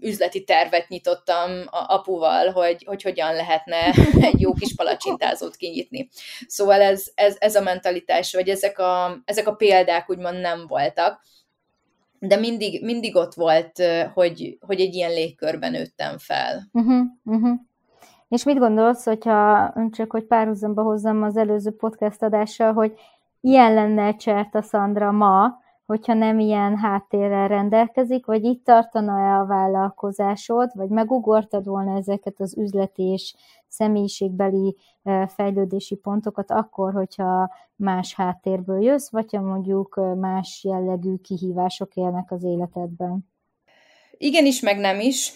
üzleti 0.00 0.44
tervet 0.44 0.88
nyitottam 0.88 1.50
a 1.66 1.94
apuval, 1.94 2.50
hogy, 2.50 2.84
hogy 2.84 3.02
hogyan 3.02 3.34
lehetne 3.34 3.76
egy 4.30 4.40
jó 4.40 4.52
kis 4.52 4.74
palacsintázót 4.74 5.56
kinyitni. 5.56 6.08
Szóval 6.46 6.80
ez, 6.80 7.04
ez, 7.14 7.36
ez 7.38 7.54
a 7.54 7.62
mentalitás, 7.62 8.34
vagy 8.34 8.48
ezek 8.48 8.78
a, 8.78 9.22
ezek 9.24 9.48
a 9.48 9.54
példák 9.54 10.10
úgymond 10.10 10.40
nem 10.40 10.66
voltak, 10.66 11.22
de 12.18 12.36
mindig, 12.36 12.84
mindig 12.84 13.16
ott 13.16 13.34
volt, 13.34 13.82
hogy, 14.14 14.58
hogy 14.60 14.80
egy 14.80 14.94
ilyen 14.94 15.10
légkörben 15.10 15.70
nőttem 15.70 16.18
fel. 16.18 16.68
Uh-huh, 16.72 17.04
uh-huh. 17.24 17.58
És 18.28 18.44
mit 18.44 18.58
gondolsz, 18.58 19.04
hogyha 19.04 19.72
csak 19.90 20.12
hogy 20.12 20.24
párhuzamba 20.24 20.82
hozzam 20.82 21.22
az 21.22 21.36
előző 21.36 21.70
podcast 21.70 22.22
adással, 22.22 22.72
hogy 22.72 22.92
ilyen 23.40 23.74
lenne 23.74 24.16
Cserta 24.16 24.62
Szandra 24.62 25.10
ma, 25.10 25.61
hogyha 25.92 26.14
nem 26.14 26.38
ilyen 26.38 26.76
háttérrel 26.76 27.48
rendelkezik, 27.48 28.26
vagy 28.26 28.44
itt 28.44 28.64
tartana-e 28.64 29.40
a 29.40 29.46
vállalkozásod, 29.46 30.70
vagy 30.74 30.88
megugortad 30.88 31.64
volna 31.64 31.96
ezeket 31.96 32.40
az 32.40 32.56
üzleti 32.56 33.02
és 33.02 33.34
személyiségbeli 33.68 34.76
fejlődési 35.26 35.94
pontokat 35.94 36.50
akkor, 36.50 36.92
hogyha 36.92 37.50
más 37.76 38.14
háttérből 38.14 38.82
jössz, 38.82 39.10
vagy 39.10 39.32
ha 39.32 39.40
mondjuk 39.40 40.00
más 40.16 40.60
jellegű 40.64 41.16
kihívások 41.16 41.94
élnek 41.94 42.30
az 42.30 42.42
életedben. 42.42 43.30
Igen 44.16 44.46
is, 44.46 44.60
meg 44.60 44.78
nem 44.78 45.00
is. 45.00 45.32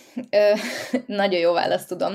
nagyon 1.06 1.40
jó 1.40 1.52
választ 1.52 1.88
tudom. 1.88 2.12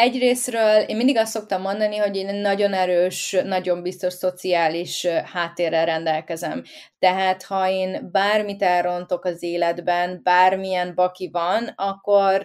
Egyrésztről 0.00 0.80
én 0.80 0.96
mindig 0.96 1.16
azt 1.16 1.32
szoktam 1.32 1.60
mondani, 1.60 1.96
hogy 1.96 2.16
én 2.16 2.34
nagyon 2.34 2.72
erős, 2.72 3.36
nagyon 3.44 3.82
biztos 3.82 4.12
szociális 4.12 5.06
háttérrel 5.06 5.84
rendelkezem. 5.84 6.62
Tehát 6.98 7.42
ha 7.42 7.68
én 7.68 8.08
bármit 8.12 8.62
elrontok 8.62 9.24
az 9.24 9.42
életben, 9.42 10.20
bármilyen 10.22 10.94
baki 10.94 11.28
van, 11.32 11.72
akkor 11.76 12.42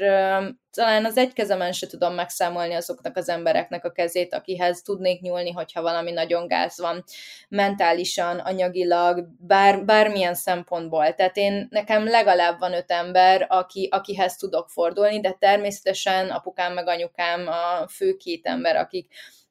talán 0.74 1.06
az 1.06 1.18
egy 1.18 1.34
kezemen 1.34 1.72
se 1.72 1.88
tudom 1.88 2.14
megszámolni 2.14 2.74
azoknak 2.74 3.18
az 3.18 3.30
embereknek 3.30 3.86
a 3.86 3.92
kezét, 3.92 4.34
akihez 4.34 4.82
tudnék 4.82 5.22
nyúlni, 5.22 5.52
hogyha 5.52 5.82
valami 5.82 6.12
nagyon 6.12 6.48
gáz 6.48 6.80
van, 6.80 7.04
mentálisan, 7.50 8.40
anyagilag, 8.40 9.28
bár, 9.40 9.86
bármilyen 9.86 10.36
szempontból. 10.36 11.14
Tehát 11.14 11.38
én, 11.38 11.68
nekem 11.70 12.04
legalább 12.06 12.60
van 12.60 12.74
öt 12.74 12.92
ember, 12.92 13.46
aki, 13.50 13.88
akihez 13.92 14.36
tudok 14.36 14.70
fordulni, 14.70 15.20
de 15.20 15.36
természetesen 15.40 16.30
apukám 16.30 16.74
meg 16.74 16.88
anyukám 16.88 17.43
a 17.48 17.88
fő 17.88 18.16
két 18.16 18.46
ember, 18.46 18.76
akik 18.76 19.08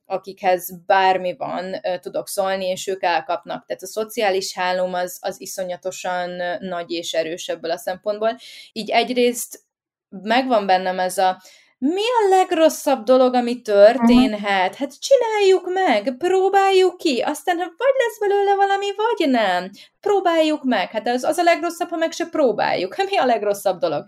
akikhez 0.07 0.85
bármi 0.87 1.37
van, 1.37 1.81
tudok 2.01 2.29
szólni, 2.29 2.67
és 2.67 2.87
ők 2.87 3.03
elkapnak. 3.03 3.67
Tehát 3.67 3.83
a 3.83 3.87
szociális 3.87 4.55
hálóm 4.55 4.95
az, 4.95 5.19
az 5.21 5.41
iszonyatosan 5.41 6.31
nagy 6.61 6.91
és 6.91 7.13
erős 7.13 7.49
ebből 7.49 7.71
a 7.71 7.77
szempontból. 7.77 8.39
Így 8.73 8.91
egyrészt 8.91 9.61
megvan 10.09 10.67
bennem 10.67 10.99
ez 10.99 11.19
a 11.19 11.43
mi 11.85 12.01
a 12.01 12.29
legrosszabb 12.29 13.05
dolog, 13.05 13.35
ami 13.35 13.61
történhet? 13.61 14.75
Hát 14.75 14.93
csináljuk 15.01 15.73
meg, 15.73 16.17
próbáljuk 16.19 16.97
ki, 16.97 17.21
aztán 17.21 17.59
ha 17.59 17.65
vagy 17.65 17.95
lesz 17.99 18.19
belőle 18.19 18.55
valami, 18.55 18.87
vagy 18.97 19.31
nem. 19.31 19.71
Próbáljuk 20.01 20.65
meg. 20.65 20.91
Hát 20.91 21.09
az, 21.09 21.25
az 21.25 21.39
a 21.39 21.43
legrosszabb, 21.43 21.89
ha 21.89 21.97
meg 21.97 22.13
se 22.13 22.27
próbáljuk. 22.27 22.97
Mi 23.11 23.17
a 23.17 23.25
legrosszabb 23.25 23.79
dolog? 23.79 24.05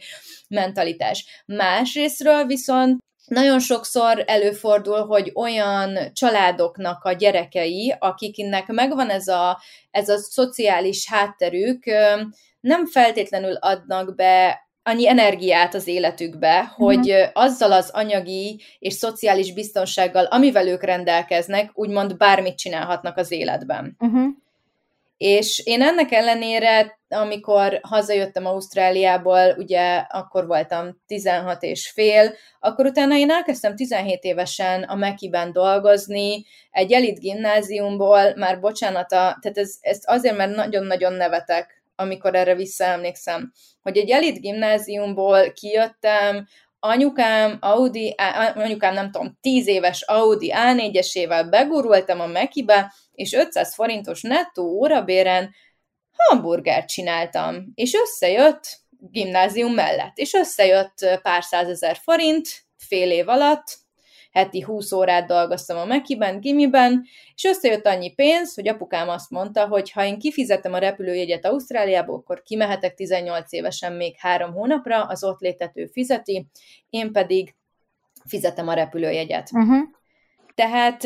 Mentalitás. 0.49 1.43
Másrésztről 1.47 2.45
viszont 2.45 3.03
nagyon 3.27 3.59
sokszor 3.59 4.23
előfordul, 4.27 5.07
hogy 5.07 5.33
olyan 5.35 5.99
családoknak 6.13 7.05
a 7.05 7.13
gyerekei, 7.13 7.95
akiknek 7.99 8.67
megvan 8.67 9.11
ez 9.11 9.29
a, 9.29 9.61
ez 9.91 10.09
a 10.09 10.19
szociális 10.19 11.09
hátterük, 11.09 11.85
nem 12.61 12.87
feltétlenül 12.87 13.55
adnak 13.55 14.15
be 14.15 14.63
annyi 14.83 15.09
energiát 15.09 15.75
az 15.75 15.87
életükbe, 15.87 16.61
uh-huh. 16.61 16.87
hogy 16.87 17.31
azzal 17.33 17.73
az 17.73 17.91
anyagi 17.93 18.61
és 18.79 18.95
szociális 18.95 19.53
biztonsággal, 19.53 20.25
amivel 20.25 20.69
ők 20.69 20.83
rendelkeznek, 20.83 21.71
úgymond 21.75 22.17
bármit 22.17 22.59
csinálhatnak 22.59 23.17
az 23.17 23.31
életben. 23.31 23.97
Uh-huh. 23.99 24.27
És 25.17 25.63
én 25.65 25.83
ennek 25.83 26.13
ellenére, 26.13 26.99
amikor 27.09 27.81
hazajöttem 27.83 28.47
Ausztráliából, 28.47 29.55
ugye 29.59 30.05
akkor 30.09 30.47
voltam 30.47 31.03
16 31.07 31.63
és 31.63 31.91
fél, 31.91 32.35
akkor 32.61 32.87
utána 32.87 33.17
én 33.17 33.31
elkezdtem 33.31 33.77
17 33.77 34.23
évesen 34.23 34.83
a 34.83 34.95
Mekiben 34.95 35.53
dolgozni, 35.53 36.45
egy 36.71 36.93
elit 36.93 37.19
gimnáziumból, 37.19 38.35
már 38.37 38.61
bocsánata, 38.61 39.17
tehát 39.17 39.59
ez, 39.59 39.75
ezt 39.81 40.05
azért, 40.07 40.37
mert 40.37 40.55
nagyon-nagyon 40.55 41.13
nevetek, 41.13 41.83
amikor 41.97 42.35
erre 42.35 42.55
visszaemlékszem, 42.55 43.53
hogy 43.83 43.97
egy 43.97 44.11
elit 44.11 44.41
gimnáziumból 44.41 45.53
kijöttem, 45.53 46.47
anyukám 46.79 47.57
Audi, 47.61 48.15
anyukám 48.55 48.95
nem 48.95 49.11
tudom, 49.11 49.39
10 49.41 49.67
éves 49.67 50.03
Audi 50.03 50.53
A4-esével 50.57 51.47
begurultam 51.51 52.21
a 52.21 52.27
Mekibe, 52.27 52.93
és 53.15 53.33
500 53.33 53.75
forintos 53.75 54.23
nettó 54.23 54.65
órabéren 54.65 55.55
hamburgert 56.17 56.89
csináltam, 56.89 57.73
és 57.75 57.95
összejött 57.95 58.83
gimnázium 59.11 59.75
mellett, 59.75 60.17
és 60.19 60.33
összejött 60.33 61.19
pár 61.23 61.43
százezer 61.43 61.97
forint 61.97 62.49
fél 62.77 63.11
év 63.11 63.29
alatt, 63.29 63.83
heti 64.35 64.61
20 64.61 64.93
órát 64.93 65.27
dolgoztam 65.27 65.79
a 65.79 65.85
Mekiben, 65.85 66.41
Gimiben, 66.41 67.05
és 67.35 67.45
összejött 67.45 67.87
annyi 67.87 68.15
pénz, 68.15 68.55
hogy 68.55 68.69
apukám 68.69 69.09
azt 69.09 69.31
mondta, 69.31 69.67
hogy 69.67 69.91
ha 69.91 70.05
én 70.05 70.19
kifizetem 70.19 70.73
a 70.73 70.79
repülőjegyet 70.79 71.45
Ausztráliába, 71.45 72.13
akkor 72.13 72.43
kimehetek 72.43 72.95
18 72.95 73.53
évesen 73.53 73.93
még 73.93 74.15
három 74.19 74.53
hónapra, 74.53 75.03
az 75.03 75.25
ott 75.25 75.41
létető 75.41 75.87
fizeti, 75.87 76.47
én 76.91 77.13
pedig 77.13 77.55
fizetem 78.25 78.69
a 78.69 78.75
repülőjegyet. 78.75 79.51
Uh-huh. 79.53 79.83
Tehát 80.55 81.05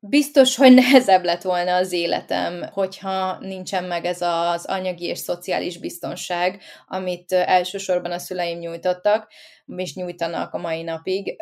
biztos, 0.00 0.56
hogy 0.56 0.74
nehezebb 0.74 1.24
lett 1.24 1.42
volna 1.42 1.74
az 1.74 1.92
életem, 1.92 2.62
hogyha 2.72 3.38
nincsen 3.40 3.84
meg 3.84 4.04
ez 4.04 4.20
az 4.20 4.64
anyagi 4.66 5.04
és 5.04 5.18
szociális 5.18 5.78
biztonság, 5.78 6.60
amit 6.86 7.32
elsősorban 7.32 8.12
a 8.12 8.18
szüleim 8.18 8.58
nyújtottak, 8.58 9.28
és 9.76 9.94
nyújtanak 9.94 10.54
a 10.54 10.58
mai 10.58 10.82
napig. 10.82 11.36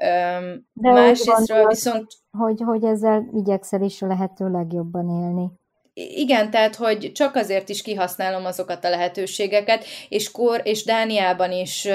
De 0.73 0.93
Másrésztről 0.93 1.67
viszont... 1.67 2.07
Hogy, 2.31 2.61
hogy 2.65 2.85
ezzel 2.85 3.29
igyekszel 3.33 3.83
is 3.83 4.03
a 4.03 4.07
lehető 4.07 4.51
legjobban 4.51 5.09
élni 5.09 5.51
igen, 5.99 6.51
tehát, 6.51 6.77
hogy 6.77 7.13
csak 7.13 7.35
azért 7.35 7.69
is 7.69 7.83
kihasználom 7.83 8.45
azokat 8.45 8.85
a 8.85 8.91
lehetőségeket, 8.91 9.85
és 10.09 10.31
Kor 10.31 10.61
és 10.65 10.85
Dániában 10.85 11.53
is 11.53 11.89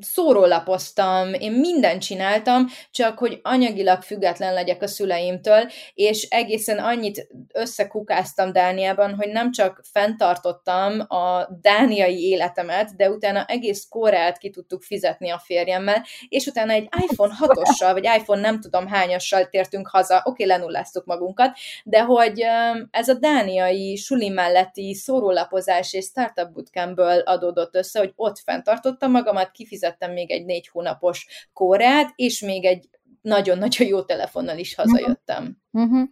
szórólapoztam, 0.00 1.32
én 1.34 1.52
mindent 1.52 2.02
csináltam, 2.02 2.66
csak 2.90 3.18
hogy 3.18 3.40
anyagilag 3.42 4.02
független 4.02 4.54
legyek 4.54 4.82
a 4.82 4.86
szüleimtől, 4.86 5.70
és 5.94 6.22
egészen 6.22 6.78
annyit 6.78 7.26
összekukáztam 7.52 8.52
Dániában, 8.52 9.14
hogy 9.14 9.28
nem 9.28 9.52
csak 9.52 9.80
fenntartottam 9.92 11.00
a 11.00 11.48
dániai 11.60 12.28
életemet, 12.28 12.96
de 12.96 13.10
utána 13.10 13.44
egész 13.44 13.86
korát 13.88 14.38
ki 14.38 14.50
tudtuk 14.50 14.82
fizetni 14.82 15.30
a 15.30 15.38
férjemmel, 15.44 16.04
és 16.28 16.46
utána 16.46 16.72
egy 16.72 16.88
iPhone 17.08 17.34
6-ossal, 17.40 17.90
vagy 17.92 18.04
iPhone 18.04 18.40
nem 18.40 18.60
tudom 18.60 18.86
hányassal 18.86 19.48
tértünk 19.48 19.88
haza, 19.88 20.16
oké, 20.24 20.44
okay, 20.44 20.46
lenulláztuk 20.46 21.04
magunkat, 21.04 21.56
de 21.84 22.02
hogy 22.02 22.44
ez 22.90 23.08
a 23.08 23.17
dániai 23.18 23.96
suli 23.96 24.28
melletti 24.28 24.94
szórólapozás 24.94 25.92
és 25.92 26.04
startup 26.04 26.52
bootcampből 26.52 27.18
adódott 27.18 27.74
össze, 27.74 27.98
hogy 27.98 28.12
ott 28.16 28.38
fenntartottam 28.38 29.10
magamat, 29.10 29.50
kifizettem 29.50 30.12
még 30.12 30.30
egy 30.30 30.44
négy 30.44 30.68
hónapos 30.68 31.48
kórát, 31.52 32.12
és 32.16 32.40
még 32.40 32.64
egy 32.64 32.88
nagyon-nagyon 33.20 33.88
jó 33.88 34.02
telefonnal 34.02 34.58
is 34.58 34.74
hazajöttem. 34.74 35.56
Uh-huh. 35.70 36.08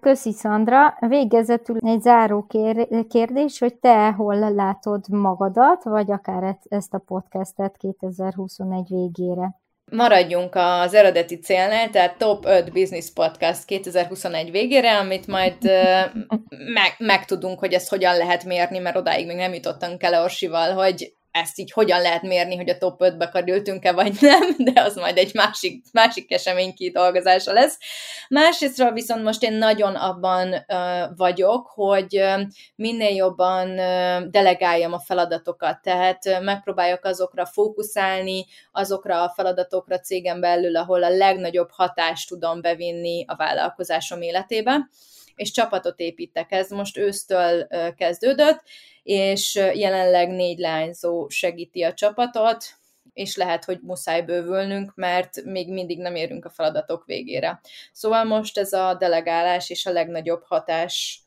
Köszi, 0.00 0.32
Szandra. 0.32 0.96
Végezetül 1.08 1.78
egy 1.78 2.00
záró 2.00 2.46
kérdés, 3.08 3.58
hogy 3.58 3.74
te 3.74 4.12
hol 4.12 4.52
látod 4.52 5.08
magadat, 5.08 5.82
vagy 5.82 6.10
akár 6.10 6.58
ezt 6.68 6.94
a 6.94 6.98
podcastet 6.98 7.76
2021 7.76 8.88
végére? 8.88 9.62
Maradjunk 9.94 10.54
az 10.54 10.94
eredeti 10.94 11.38
célnál, 11.38 11.90
tehát 11.90 12.18
Top 12.18 12.44
5 12.46 12.72
Business 12.72 13.10
Podcast 13.14 13.64
2021 13.64 14.50
végére, 14.50 14.98
amit 14.98 15.26
majd 15.26 15.62
meg, 16.78 16.94
megtudunk, 16.98 17.58
hogy 17.58 17.72
ezt 17.72 17.88
hogyan 17.88 18.16
lehet 18.16 18.44
mérni, 18.44 18.78
mert 18.78 18.96
odáig 18.96 19.26
még 19.26 19.36
nem 19.36 19.54
jutottunk 19.54 20.02
el 20.02 20.22
Orsival, 20.22 20.72
hogy 20.72 21.12
ezt 21.34 21.58
így 21.58 21.72
hogyan 21.72 22.00
lehet 22.00 22.22
mérni, 22.22 22.56
hogy 22.56 22.68
a 22.68 22.78
top 22.78 23.00
5-be 23.04 23.28
kerültünk-e 23.28 23.92
vagy 23.92 24.16
nem, 24.20 24.56
de 24.58 24.80
az 24.80 24.96
majd 24.96 25.18
egy 25.18 25.34
másik, 25.34 25.84
másik 25.92 26.26
kesemény 26.26 26.74
kidolgozása 26.74 27.52
lesz. 27.52 27.78
Másrésztről 28.28 28.92
viszont 28.92 29.22
most 29.22 29.42
én 29.42 29.52
nagyon 29.52 29.94
abban 29.94 30.48
uh, 30.52 31.16
vagyok, 31.16 31.66
hogy 31.66 32.22
minél 32.74 33.14
jobban 33.14 33.68
uh, 33.68 34.30
delegáljam 34.30 34.92
a 34.92 34.98
feladatokat, 34.98 35.82
tehát 35.82 36.26
uh, 36.26 36.42
megpróbáljak 36.42 37.04
azokra 37.04 37.46
fókuszálni, 37.46 38.44
azokra 38.72 39.22
a 39.22 39.32
feladatokra 39.36 40.00
cégen 40.00 40.40
belül, 40.40 40.76
ahol 40.76 41.04
a 41.04 41.16
legnagyobb 41.16 41.70
hatást 41.70 42.28
tudom 42.28 42.60
bevinni 42.60 43.24
a 43.26 43.36
vállalkozásom 43.36 44.22
életébe 44.22 44.88
és 45.36 45.50
csapatot 45.50 46.00
építek. 46.00 46.52
Ez 46.52 46.70
most 46.70 46.96
ősztől 46.96 47.66
kezdődött, 47.96 48.62
és 49.02 49.54
jelenleg 49.54 50.28
négy 50.28 50.58
lányzó 50.58 51.28
segíti 51.28 51.82
a 51.82 51.94
csapatot, 51.94 52.64
és 53.12 53.36
lehet, 53.36 53.64
hogy 53.64 53.78
muszáj 53.82 54.22
bővülnünk, 54.22 54.92
mert 54.94 55.44
még 55.44 55.72
mindig 55.72 55.98
nem 55.98 56.14
érünk 56.14 56.44
a 56.44 56.50
feladatok 56.50 57.04
végére. 57.06 57.60
Szóval 57.92 58.24
most 58.24 58.58
ez 58.58 58.72
a 58.72 58.94
delegálás 58.94 59.70
és 59.70 59.86
a 59.86 59.92
legnagyobb 59.92 60.42
hatás 60.44 61.23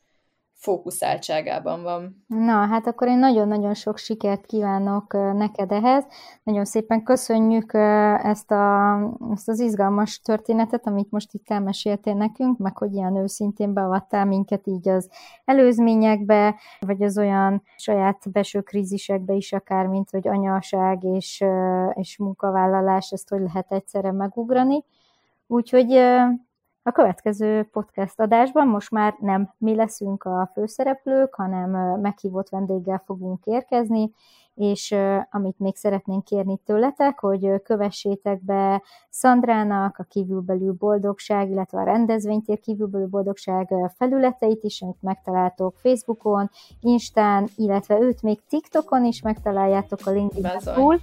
fókuszáltságában 0.58 1.82
van. 1.82 2.24
Na, 2.26 2.66
hát 2.66 2.86
akkor 2.86 3.08
én 3.08 3.18
nagyon-nagyon 3.18 3.74
sok 3.74 3.98
sikert 3.98 4.46
kívánok 4.46 5.12
neked 5.12 5.72
ehhez. 5.72 6.04
Nagyon 6.42 6.64
szépen 6.64 7.02
köszönjük 7.02 7.74
ezt, 8.22 8.50
a, 8.50 8.96
ezt 9.32 9.48
az 9.48 9.60
izgalmas 9.60 10.20
történetet, 10.20 10.86
amit 10.86 11.10
most 11.10 11.32
itt 11.32 11.50
elmeséltél 11.50 12.14
nekünk, 12.14 12.58
meg 12.58 12.76
hogy 12.76 12.92
ilyen 12.92 13.16
őszintén 13.16 13.72
beavattál 13.72 14.24
minket 14.24 14.66
így 14.66 14.88
az 14.88 15.10
előzményekbe, 15.44 16.54
vagy 16.80 17.02
az 17.02 17.18
olyan 17.18 17.62
saját 17.76 18.30
belső 18.32 18.60
krízisekbe 18.60 19.32
is 19.34 19.52
akár, 19.52 19.86
mint 19.86 20.10
hogy 20.10 20.28
anyaság 20.28 21.04
és, 21.04 21.44
és 21.92 22.18
munkavállalás, 22.18 23.10
ezt 23.10 23.28
hogy 23.28 23.40
lehet 23.40 23.72
egyszerre 23.72 24.12
megugrani. 24.12 24.84
Úgyhogy 25.46 26.00
a 26.88 26.92
következő 26.92 27.68
podcast 27.72 28.20
adásban 28.20 28.66
most 28.66 28.90
már 28.90 29.14
nem 29.20 29.54
mi 29.58 29.74
leszünk 29.74 30.24
a 30.24 30.50
főszereplők, 30.52 31.34
hanem 31.34 32.00
meghívott 32.00 32.48
vendéggel 32.48 33.02
fogunk 33.06 33.44
érkezni, 33.44 34.10
és 34.54 34.94
amit 35.30 35.58
még 35.58 35.76
szeretnénk 35.76 36.24
kérni 36.24 36.58
tőletek, 36.64 37.18
hogy 37.18 37.62
kövessétek 37.62 38.44
be 38.44 38.82
Szandrának 39.10 39.98
a 39.98 40.02
kívülbelül 40.02 40.72
boldogság, 40.72 41.50
illetve 41.50 41.80
a 41.80 41.84
rendezvénytér 41.84 42.60
kívülbelül 42.60 43.06
boldogság 43.06 43.74
felületeit 43.96 44.64
is, 44.64 44.82
amit 44.82 45.02
megtaláltok 45.02 45.74
Facebookon, 45.76 46.50
Instán, 46.80 47.48
illetve 47.56 48.00
őt 48.00 48.22
még 48.22 48.40
TikTokon 48.48 49.04
is 49.04 49.22
megtaláljátok 49.22 50.00
a 50.04 50.10
LinkedIn 50.10 50.74
túl. 50.74 50.98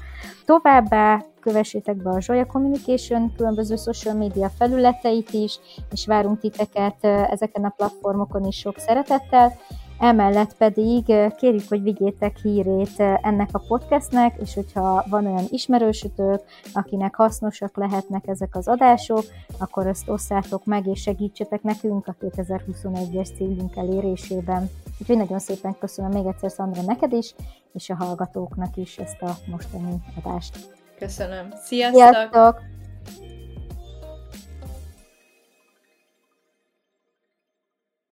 Továbbá 0.45 1.25
kövessétek 1.45 1.95
be 1.95 2.09
a 2.09 2.21
Zsolya 2.21 2.45
Communication 2.45 3.33
különböző 3.37 3.75
social 3.75 4.15
media 4.15 4.49
felületeit 4.49 5.29
is, 5.29 5.59
és 5.91 6.05
várunk 6.05 6.39
titeket 6.39 7.03
ezeken 7.03 7.63
a 7.63 7.73
platformokon 7.77 8.45
is 8.45 8.57
sok 8.57 8.77
szeretettel. 8.77 9.53
Emellett 9.99 10.57
pedig 10.57 11.05
kérjük, 11.37 11.67
hogy 11.67 11.81
vigyétek 11.81 12.37
hírét 12.37 12.99
ennek 13.21 13.49
a 13.51 13.63
podcastnek, 13.67 14.35
és 14.41 14.53
hogyha 14.53 15.05
van 15.09 15.25
olyan 15.25 15.45
ismerősötök, 15.49 16.41
akinek 16.73 17.15
hasznosak 17.15 17.77
lehetnek 17.77 18.27
ezek 18.27 18.55
az 18.55 18.67
adások, 18.67 19.23
akkor 19.59 19.87
ezt 19.87 20.09
osszátok 20.09 20.65
meg, 20.65 20.87
és 20.87 21.01
segítsetek 21.01 21.63
nekünk 21.63 22.07
a 22.07 22.15
2021-es 22.21 23.35
célunk 23.35 23.75
elérésében. 23.75 24.69
Úgyhogy 24.99 25.17
nagyon 25.17 25.39
szépen 25.39 25.75
köszönöm 25.79 26.11
még 26.11 26.25
egyszer 26.25 26.51
Szandra 26.51 26.81
neked 26.81 27.13
is, 27.13 27.35
és 27.73 27.89
a 27.89 27.95
hallgatóknak 27.95 28.75
is 28.75 28.97
ezt 28.97 29.21
a 29.21 29.31
mostani 29.51 30.01
adást. 30.23 30.83
Köszönöm. 30.99 31.53
Sziasztok! 31.63 32.01
Sziasztok! 32.01 32.74